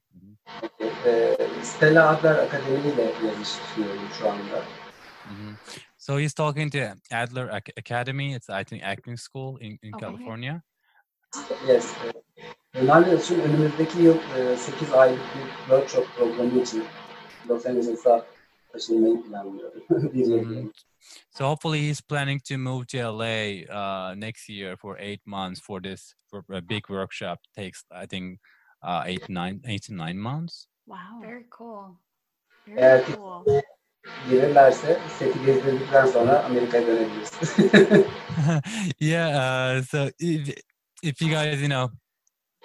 Stella 1.63 2.07
Adler 2.09 2.36
Akademi 2.38 2.89
ile 2.93 3.01
yazışıyorum 3.28 4.09
şu 4.20 4.30
anda. 4.30 4.63
Mhm. 5.26 5.55
So 5.97 6.20
he's 6.20 6.34
talking 6.34 6.72
to 6.72 6.78
Adler 7.11 7.47
Ac- 7.49 7.74
Academy. 7.80 8.34
It's 8.36 8.49
I 8.49 8.63
think 8.63 8.84
acting 8.84 9.20
school 9.20 9.57
in, 9.61 9.80
in 9.82 9.93
Okay. 9.93 10.09
California. 10.09 10.61
Yes. 11.68 11.93
Ronaldo 12.76 13.18
için 13.18 13.39
önümüzdeki 13.41 14.01
yıl 14.01 14.18
e, 14.38 14.57
8 14.57 14.93
aylık 14.93 15.20
bir 15.36 15.49
workshop 15.59 16.07
programı 16.18 16.61
için 16.61 16.84
Los 17.49 17.65
Angeles'a 17.65 18.26
taşınmayı 18.78 19.23
planlıyorum. 19.23 20.13
Diyeceğim. 20.13 20.49
Mhm. 20.49 20.71
So 21.38 21.45
hopefully 21.45 21.88
he's 21.88 22.01
planning 22.01 22.41
to 22.43 22.57
move 22.57 22.86
to 22.88 22.97
LA 22.97 23.63
uh, 23.69 24.15
next 24.15 24.49
year 24.49 24.75
for 24.78 24.97
eight 24.99 25.25
months 25.25 25.61
for 25.61 25.82
this 25.84 26.13
for 26.30 26.43
a 26.49 26.61
big 26.69 26.88
workshop. 26.88 27.39
Takes 27.55 27.84
I 28.03 28.07
think 28.07 28.39
uh, 28.84 29.03
eight 29.05 29.30
nine 29.30 29.61
eight 29.65 29.84
to 29.88 29.93
nine 29.93 30.19
months. 30.19 30.67
Wow. 30.86 31.21
Very 31.21 31.45
cool. 31.49 31.97
Very 32.67 32.80
Yeah. 32.82 33.15
cool. 33.15 33.61
Gelirlerse 34.30 34.99
seti 35.19 35.45
gezdirdikten 35.45 36.05
sonra 36.05 36.43
Amerika'ya 36.43 36.88
dönebiliriz. 36.88 37.32
yeah. 38.99 39.30
Uh, 39.30 39.84
so 39.84 40.09
if 40.19 40.55
if 41.03 41.21
you 41.21 41.30
guys 41.30 41.61
you 41.61 41.69
know 41.69 41.89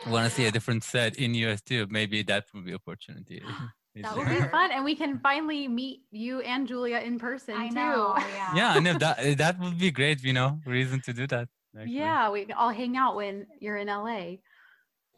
want 0.06 0.24
to 0.28 0.30
see 0.30 0.46
a 0.46 0.50
different 0.54 0.84
set 0.84 1.16
in 1.18 1.34
US 1.34 1.62
too, 1.62 1.86
maybe 1.90 2.22
that 2.26 2.44
would 2.54 2.66
be 2.66 2.74
opportunity. 2.74 3.42
Is 3.94 4.02
That 4.04 4.16
would 4.16 4.28
be 4.28 4.40
fun, 4.48 4.72
and 4.72 4.84
we 4.84 4.94
can 4.96 5.18
finally 5.18 5.68
meet 5.68 6.00
you 6.10 6.40
and 6.40 6.66
Julia 6.66 6.98
in 6.98 7.18
person 7.18 7.54
I 7.56 7.68
too. 7.68 7.74
know. 7.74 8.16
Yeah. 8.34 8.54
yeah, 8.54 8.70
I 8.72 8.80
know 8.80 8.94
that 8.98 9.36
that 9.38 9.58
would 9.60 9.78
be 9.78 9.90
great. 9.90 10.22
You 10.22 10.32
know, 10.32 10.60
reason 10.66 11.00
to 11.02 11.12
do 11.12 11.26
that. 11.26 11.48
actually. 11.76 11.96
Yeah, 11.96 12.30
we 12.30 12.46
all 12.52 12.70
hang 12.70 12.96
out 12.96 13.16
when 13.16 13.46
you're 13.60 13.76
in 13.76 13.88
LA. 13.88 14.36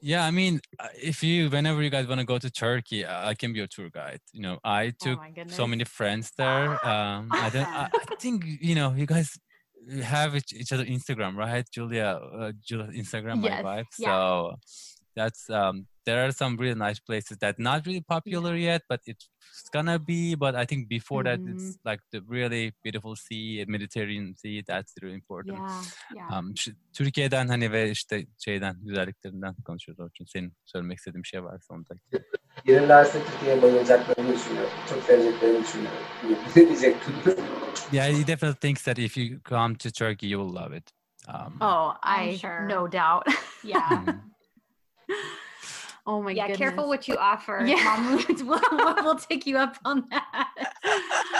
Yeah, 0.01 0.25
I 0.27 0.31
mean, 0.33 0.61
uh, 0.79 0.89
if 1.01 1.22
you 1.22 1.49
whenever 1.49 1.81
you 1.83 1.89
guys 1.89 2.07
want 2.07 2.20
to 2.20 2.27
go 2.27 2.39
to 2.39 2.51
Turkey, 2.51 3.07
I 3.07 3.35
can 3.35 3.53
be 3.53 3.59
your 3.59 3.68
tour 3.68 3.91
guide. 3.91 4.20
You 4.33 4.43
know, 4.43 4.59
I 4.64 4.93
took 5.01 5.18
oh 5.18 5.43
so 5.47 5.66
many 5.66 5.85
friends 5.85 6.33
there. 6.37 6.72
Um, 6.87 7.29
I 7.33 7.49
don't. 7.51 7.66
I, 7.66 7.89
I 7.95 8.14
think 8.20 8.45
you 8.61 8.75
know 8.75 8.93
you 8.93 9.07
guys 9.07 9.39
have 10.03 10.35
each, 10.37 10.53
each 10.53 10.72
other 10.72 10.85
Instagram, 10.85 11.37
right? 11.37 11.64
Julia, 11.70 12.20
uh, 12.39 12.53
Julia's 12.66 12.95
Instagram, 12.95 13.41
my 13.41 13.62
wife. 13.62 13.87
yeah. 13.99 14.09
So 14.09 14.55
that's 15.17 15.51
um. 15.51 15.87
There 16.07 16.23
are 16.25 16.33
some 16.33 16.59
really 16.59 16.79
nice 16.89 17.01
places 17.01 17.39
that 17.39 17.59
not 17.59 17.87
really 17.87 18.03
popular 18.03 18.55
yet, 18.57 18.83
but 18.91 19.01
it's 19.09 19.27
gonna 19.73 19.99
be. 20.09 20.35
But 20.41 20.55
I 20.55 20.67
think 20.67 20.91
before 20.91 21.25
that, 21.25 21.41
Mhm. 21.41 21.55
it's 21.55 21.79
like 21.87 22.03
the 22.12 22.21
really 22.31 22.73
beautiful 22.85 23.17
sea, 23.17 23.65
Mediterranean 23.69 24.35
Sea. 24.35 24.62
That's 24.67 24.95
really 25.03 25.15
important. 25.17 25.59
Yeah. 25.59 25.83
Yeah. 26.15 26.39
Um, 26.39 26.57
şu- 26.57 26.73
Türkiye'den 26.93 27.49
hani 27.49 27.73
ve 27.73 27.91
işte 27.91 28.27
şeyden 28.39 28.77
güzelliklerinden 28.83 29.55
konuşuyoruz 29.65 30.05
Orçun. 30.05 30.25
Senin 30.25 30.53
söylemek 30.65 30.99
istediğin 30.99 31.23
bir 31.23 31.29
şey 31.29 31.45
varsa 31.45 31.75
onu 31.75 31.85
da. 31.89 31.95
Gelirlerse 32.65 33.19
Türkiye'ye 33.27 33.62
bayılacaklarını 33.62 34.35
düşünüyorum. 34.35 34.71
Çok 34.89 35.03
seveceklerini 35.03 35.65
düşünüyorum. 35.65 35.99
Diyecektim. 36.55 37.15
Yeah, 37.93 38.07
he 38.07 38.27
definitely 38.27 38.61
thinks 38.61 38.83
that 38.85 38.99
if 38.99 39.17
you 39.17 39.41
come 39.49 39.75
to 39.79 39.91
Turkey, 39.91 40.31
you 40.31 40.47
will 40.49 40.62
love 40.62 40.77
it. 40.77 40.91
Um, 41.29 41.59
Oh, 41.61 41.95
I'm 42.03 42.29
I 42.31 42.39
sure. 42.39 42.69
no 42.69 42.93
doubt. 42.93 43.27
Yeah. 43.65 44.03
oh 46.07 46.23
my 46.23 46.31
yeah. 46.33 46.43
goodness. 46.49 46.59
Careful 46.59 46.89
what 46.89 47.09
you 47.09 47.17
offer. 47.17 47.65
Yeah, 47.67 47.77
Mahmoud. 47.85 48.41
we'll, 48.43 48.61
we'll- 48.73 49.05
we'll 49.05 49.17
take 49.19 49.47
you 49.47 49.57
up 49.59 49.77
on 49.85 50.07
that. 50.11 50.49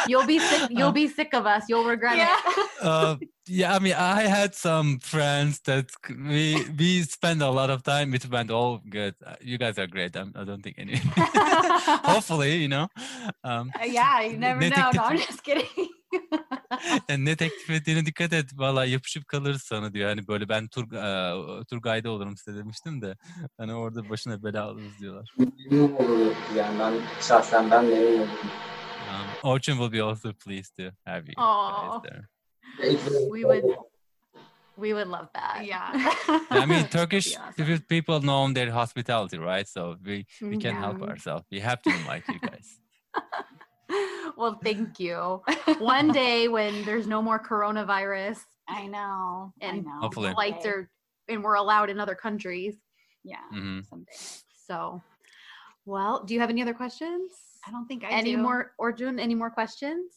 You'll 0.09 0.27
be 0.27 0.39
sick. 0.39 0.71
You'll 0.71 0.93
be 0.93 1.09
sick 1.09 1.35
of 1.35 1.47
us. 1.47 1.65
You'll 1.69 1.85
regret 1.85 2.17
Yeah. 2.17 2.37
it. 2.47 2.69
uh, 2.83 3.17
yeah, 3.47 3.75
I 3.75 3.79
mean, 3.79 3.93
I 3.95 4.23
had 4.23 4.55
some 4.55 4.99
friends 5.01 5.61
that 5.67 5.91
we 6.09 6.65
we 6.79 7.03
spend 7.03 7.43
a 7.43 7.51
lot 7.51 7.69
of 7.71 7.83
time. 7.83 8.15
It 8.15 8.29
went 8.31 8.51
all 8.51 8.81
good. 8.89 9.15
Uh, 9.25 9.35
You 9.41 9.59
guys 9.59 9.79
are 9.79 9.87
great. 9.87 10.17
I'm, 10.17 10.33
I 10.35 10.45
don't 10.45 10.62
think 10.62 10.77
any. 10.79 10.97
Hopefully, 12.05 12.57
you 12.57 12.69
know. 12.69 12.89
Um, 13.43 13.71
Uh, 13.81 13.85
yeah. 13.85 14.23
You 14.23 14.37
never 14.39 14.61
know. 14.61 14.91
No, 14.95 15.03
I'm 15.05 15.19
just 15.19 15.43
kidding. 15.45 15.89
Yani 17.09 17.25
ne 17.25 17.37
teklif 17.37 17.71
ettiğine 17.71 18.07
dikkat 18.07 18.33
et. 18.33 18.51
Valla 18.55 18.85
yapışıp 18.85 19.29
kalırız 19.29 19.62
sana 19.62 19.95
diyor. 19.95 20.09
Hani 20.09 20.29
böyle 20.29 20.49
ben 20.49 20.69
tur 20.69 20.93
e, 20.93 21.65
tur 21.65 21.77
guide 21.83 22.09
olurum 22.09 22.37
size 22.37 22.59
demiştim 22.59 23.03
de. 23.03 23.17
Hani 23.59 23.75
orada 23.75 24.09
başına 24.11 24.43
bela 24.43 24.65
alırız 24.65 24.99
diyorlar. 25.01 25.35
Memnun 25.71 25.93
olurum 25.97 26.35
yani 26.57 26.79
ben 26.79 26.95
şahsen 27.21 27.71
ben 27.71 27.85
memnun 27.85 28.07
olurum. 28.19 28.29
Um, 29.11 29.51
Orchun 29.51 29.73
will 29.77 29.93
be 29.93 30.03
also 30.03 30.33
pleased 30.33 30.77
to 30.77 30.83
have 31.05 31.25
you 31.27 31.35
Aw. 31.37 31.99
guys 31.99 32.03
there. 32.12 32.29
We 33.33 33.41
would- 33.43 33.77
We 34.77 34.89
would 34.91 35.07
love 35.07 35.29
that. 35.35 35.65
Yeah. 35.65 35.95
I 36.51 36.67
mean, 36.67 36.85
Turkish 36.91 37.37
awesome. 37.39 37.79
people- 37.89 38.21
know 38.21 38.53
their 38.55 38.71
hospitality, 38.73 39.39
right? 39.39 39.69
So 39.69 39.97
we 40.05 40.27
we 40.43 40.57
can't 40.59 40.79
help 40.79 40.99
Yeah. 40.99 41.11
ourselves. 41.11 41.45
We 41.53 41.61
have 41.61 41.81
to 41.83 41.91
invite 41.91 42.25
you 42.33 42.41
guys. 42.41 42.81
well, 44.36 44.59
thank 44.62 44.99
you. 45.01 45.42
One 45.78 46.09
day 46.22 46.49
when 46.49 46.84
there's 46.84 47.07
no 47.07 47.22
more 47.22 47.38
coronavirus, 47.38 48.38
I 48.68 48.86
know. 48.86 49.53
I 49.62 49.66
And 49.66 49.84
know. 49.84 49.99
Hopefully. 50.01 50.32
flights 50.32 50.64
Someday. 50.64 50.68
are 50.68 50.90
and 51.28 51.42
we're 51.45 51.55
allowed 51.55 51.90
in 51.90 51.99
other 52.01 52.14
countries. 52.14 52.76
Yeah. 53.24 53.36
hmm 53.51 53.80
Someday. 53.88 54.12
So, 54.66 55.03
well, 55.86 56.24
do 56.24 56.34
you 56.34 56.40
have 56.40 56.51
any 56.51 56.62
other 56.62 56.74
questions? 56.74 57.32
I 57.66 57.70
don't 57.70 57.86
think 57.86 58.05
I 58.05 58.11
any 58.11 58.36
do. 58.36 58.42
more, 58.42 58.72
Orçun? 58.80 59.18
Any 59.20 59.34
more 59.34 59.51
questions? 59.51 60.12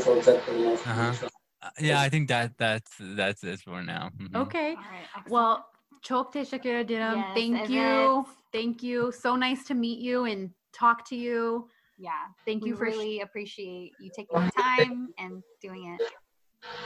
Soracaklarım 0.00 0.72
aslında. 0.72 0.90
Aha. 0.92 1.12
şu 1.14 1.26
an. 1.26 1.30
Uh, 1.62 1.82
yeah, 1.86 2.06
I 2.06 2.10
think 2.10 2.28
that 2.28 2.58
that's 2.58 2.98
that's 3.16 3.44
it 3.44 3.60
for 3.64 3.82
now. 3.86 4.10
Mhm. 4.18 4.36
Okay. 4.46 4.68
All 4.68 4.76
right. 4.76 5.08
excellent. 5.16 5.30
Well, 5.30 5.64
çok 6.08 6.32
teşekkür 6.32 6.74
ederim. 6.74 7.18
Yes, 7.18 7.34
Thank 7.34 7.70
you. 7.70 8.24
Thank 8.52 8.82
you. 8.82 9.12
So 9.12 9.40
nice 9.40 9.64
to 9.68 9.74
meet 9.74 10.00
you 10.00 10.24
and 10.24 10.50
talk 10.72 11.04
to 11.10 11.16
you. 11.16 11.68
yeah. 11.98 12.34
Thank 12.46 12.62
we 12.62 12.70
you 12.70 12.76
for 12.76 12.86
sh- 12.86 12.96
really 12.96 13.22
appreciate 13.22 13.92
you 13.98 14.10
taking 14.16 14.40
the 14.40 14.50
time 14.62 15.08
and 15.18 15.42
doing 15.62 15.84
it. 15.94 16.02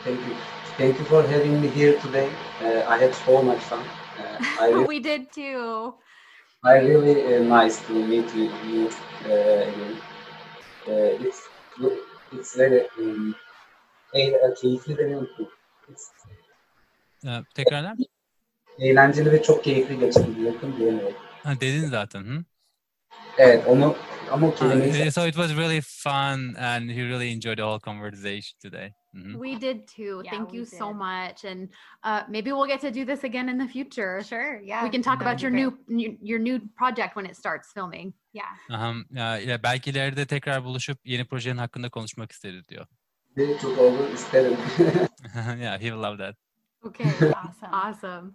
Thank 0.05 0.21
you. 0.27 0.35
Thank 0.79 0.99
you 0.99 1.05
for 1.05 1.23
having 1.23 1.61
me 1.61 1.69
here 1.69 1.99
today. 2.01 2.29
Uh, 2.61 2.89
I 2.89 2.99
had 2.99 3.15
so 3.15 3.43
much 3.43 3.59
fun. 3.59 3.85
Uh, 4.19 4.39
I, 4.61 4.69
re- 4.75 4.85
we 4.89 5.01
did 5.01 5.33
too. 5.33 5.95
I 6.65 6.79
really 6.79 7.37
uh, 7.37 7.43
nice 7.43 7.87
to 7.87 7.93
meet 7.93 8.35
you, 8.35 8.51
you 8.67 8.89
uh, 9.25 9.69
again. 9.69 9.97
Uh, 10.89 11.27
it's 11.27 11.41
it's 12.33 12.57
very 12.57 12.87
um, 12.99 13.35
keyifli 14.61 14.97
demiyorum 14.99 15.27
ki. 15.37 15.49
It's 15.89 16.11
Uh, 17.27 17.43
tekrarlar. 17.55 17.97
Eğlenceli 18.81 19.33
ve 19.33 19.43
çok 19.43 19.65
keyifli 19.65 19.99
geçti 19.99 20.27
diyecektim 20.37 20.77
diyemiyorum. 20.77 21.17
Ha, 21.43 21.61
dedin 21.61 21.87
zaten. 21.87 22.21
Hı? 22.21 22.45
Evet 23.39 23.65
onu 23.67 23.97
ama 24.31 24.47
o 24.47 24.51
Uh, 24.51 24.57
kelimeyi 24.57 25.07
uh, 25.07 25.11
so 25.11 25.27
it 25.27 25.35
was 25.35 25.57
really 25.57 25.81
fun, 25.81 26.55
and 26.55 26.91
he 26.91 27.03
really 27.09 27.33
enjoyed 27.33 27.57
the 27.57 27.63
whole 27.63 27.81
conversation 27.81 28.59
today. 28.63 28.93
Mhm. 29.13 29.33
We 29.33 29.61
did 29.61 29.89
too. 29.89 30.23
Yeah, 30.25 30.31
Thank 30.31 30.51
we 30.51 30.59
you 30.59 30.67
so 30.67 30.93
much. 30.95 31.45
And 31.45 31.69
uh, 32.05 32.23
maybe 32.29 32.51
we'll 32.53 32.69
get 32.69 32.81
to 32.81 32.95
do 32.95 33.05
this 33.07 33.25
again 33.25 33.49
in 33.49 33.59
the 33.59 33.73
future. 33.73 34.25
Sure. 34.25 34.61
Yeah. 34.63 34.85
we 34.85 34.91
can 34.91 35.03
talk 35.03 35.19
that 35.19 35.27
about 35.27 35.43
your 35.43 35.53
new, 35.53 35.73
new 35.89 36.19
your 36.23 36.39
new 36.39 36.61
project 36.77 37.17
when 37.17 37.27
it 37.27 37.37
starts 37.37 37.73
filming. 37.75 38.15
Yeah. 38.33 38.77
Aha, 38.77 38.95
ya, 39.11 39.39
ya 39.39 39.63
belki 39.63 39.91
ileride 39.91 40.27
tekrar 40.27 40.65
buluşup 40.65 40.99
yeni 41.05 41.25
projenin 41.25 41.59
hakkında 41.59 41.91
konuşmak 41.91 42.33
isteriz 42.33 42.69
diyor. 42.69 42.87
çok 43.61 43.79
olur 43.79 44.13
isterim. 44.15 44.57
yeah, 45.61 45.81
he 45.81 45.91
will 45.91 46.03
love 46.03 46.19
that. 46.19 46.37
Okay. 46.83 47.07
Awesome. 47.35 47.73
awesome. 47.73 48.35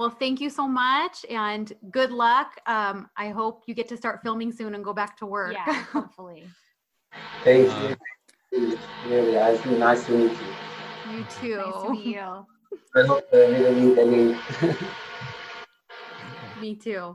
Well, 0.00 0.08
thank 0.08 0.40
you 0.40 0.48
so 0.48 0.66
much 0.66 1.26
and 1.28 1.70
good 1.90 2.10
luck. 2.10 2.58
Um, 2.66 3.10
I 3.18 3.28
hope 3.28 3.64
you 3.66 3.74
get 3.74 3.86
to 3.88 3.98
start 3.98 4.22
filming 4.22 4.50
soon 4.50 4.74
and 4.74 4.82
go 4.82 4.94
back 4.94 5.14
to 5.18 5.26
work. 5.26 5.52
Yeah. 5.52 5.70
Hopefully. 5.92 6.48
Thank 7.44 7.68
Uh, 7.68 7.94
you. 8.50 8.78
Really, 9.06 9.34
it's 9.36 9.62
been 9.62 9.78
nice 9.78 10.06
to 10.06 10.12
meet 10.12 10.32
you. 10.32 11.12
you 11.12 11.24
too. 11.38 11.56
Nice 11.58 11.82
to 11.82 11.90
meet 11.90 12.06
you. 12.16 12.18
I 12.96 13.02
hope 13.06 13.24
uh, 13.30 13.36
we 13.36 13.60
will 13.60 13.74
meet 13.74 13.98
again. 13.98 14.38
Me 16.62 16.74
too. 16.76 17.14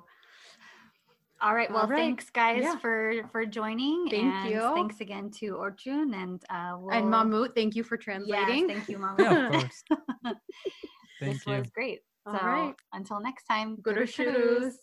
All 1.42 1.56
right. 1.56 1.72
Well, 1.72 1.82
All 1.82 1.88
right. 1.88 1.98
thanks 1.98 2.30
guys 2.30 2.62
Yeah. 2.62 2.76
for 2.78 3.24
for 3.32 3.48
joining. 3.48 4.10
Thank 4.12 4.24
and 4.32 4.50
you. 4.52 4.62
Thanks 4.76 5.02
again 5.02 5.32
to 5.40 5.54
Orçun 5.56 6.14
and 6.14 6.40
uh, 6.52 6.78
we'll, 6.80 6.94
And 6.96 7.10
Mahmoud, 7.10 7.56
thank 7.56 7.76
you 7.76 7.84
for 7.84 7.96
Yes, 7.98 8.04
translating. 8.06 8.68
thank 8.68 8.88
you, 8.90 9.00
Mama. 9.00 9.24
Yeah, 9.24 9.46
of 9.48 9.52
course. 9.54 9.84
Thank 11.20 11.34
this 11.34 11.48
you. 11.48 11.54
was 11.54 11.72
great. 11.72 12.02
All 12.26 12.34
so 12.34 12.46
right. 12.46 12.76
until 12.94 13.20
next 13.20 13.46
time, 13.46 13.78
Görüşürüz. 13.82 14.76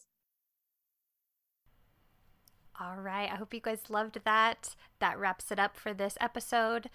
All 2.80 2.96
right. 2.96 3.30
I 3.30 3.36
hope 3.36 3.54
you 3.54 3.60
guys 3.60 3.90
loved 3.90 4.18
that. 4.24 4.74
That 4.98 5.18
wraps 5.18 5.50
it 5.52 5.58
up 5.58 5.76
for 5.76 5.94
this 5.94 6.16
episode. 6.20 6.90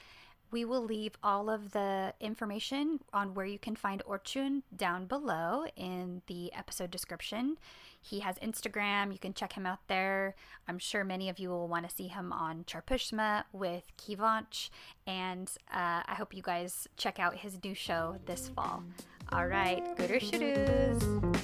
We 0.51 0.65
will 0.65 0.83
leave 0.83 1.13
all 1.23 1.49
of 1.49 1.71
the 1.71 2.13
information 2.19 2.99
on 3.13 3.33
where 3.33 3.45
you 3.45 3.59
can 3.59 3.75
find 3.75 4.01
Orçun 4.05 4.61
down 4.75 5.05
below 5.05 5.65
in 5.75 6.21
the 6.27 6.53
episode 6.53 6.89
description. 6.91 7.57
He 8.01 8.21
has 8.21 8.37
Instagram. 8.37 9.11
You 9.11 9.19
can 9.19 9.33
check 9.33 9.53
him 9.53 9.65
out 9.65 9.79
there. 9.87 10.35
I'm 10.67 10.79
sure 10.79 11.03
many 11.03 11.29
of 11.29 11.39
you 11.39 11.49
will 11.49 11.67
want 11.67 11.87
to 11.89 11.93
see 11.93 12.07
him 12.07 12.31
on 12.31 12.63
Çarpışma 12.65 13.43
with 13.51 13.83
Kıvanç. 13.97 14.69
And 15.05 15.51
uh, 15.73 16.03
I 16.05 16.15
hope 16.17 16.33
you 16.33 16.41
guys 16.41 16.87
check 16.95 17.19
out 17.19 17.35
his 17.35 17.61
new 17.63 17.75
show 17.75 18.15
this 18.25 18.49
fall. 18.49 18.83
All 19.31 19.47
right. 19.47 19.83
Görüşürüz. 19.97 21.36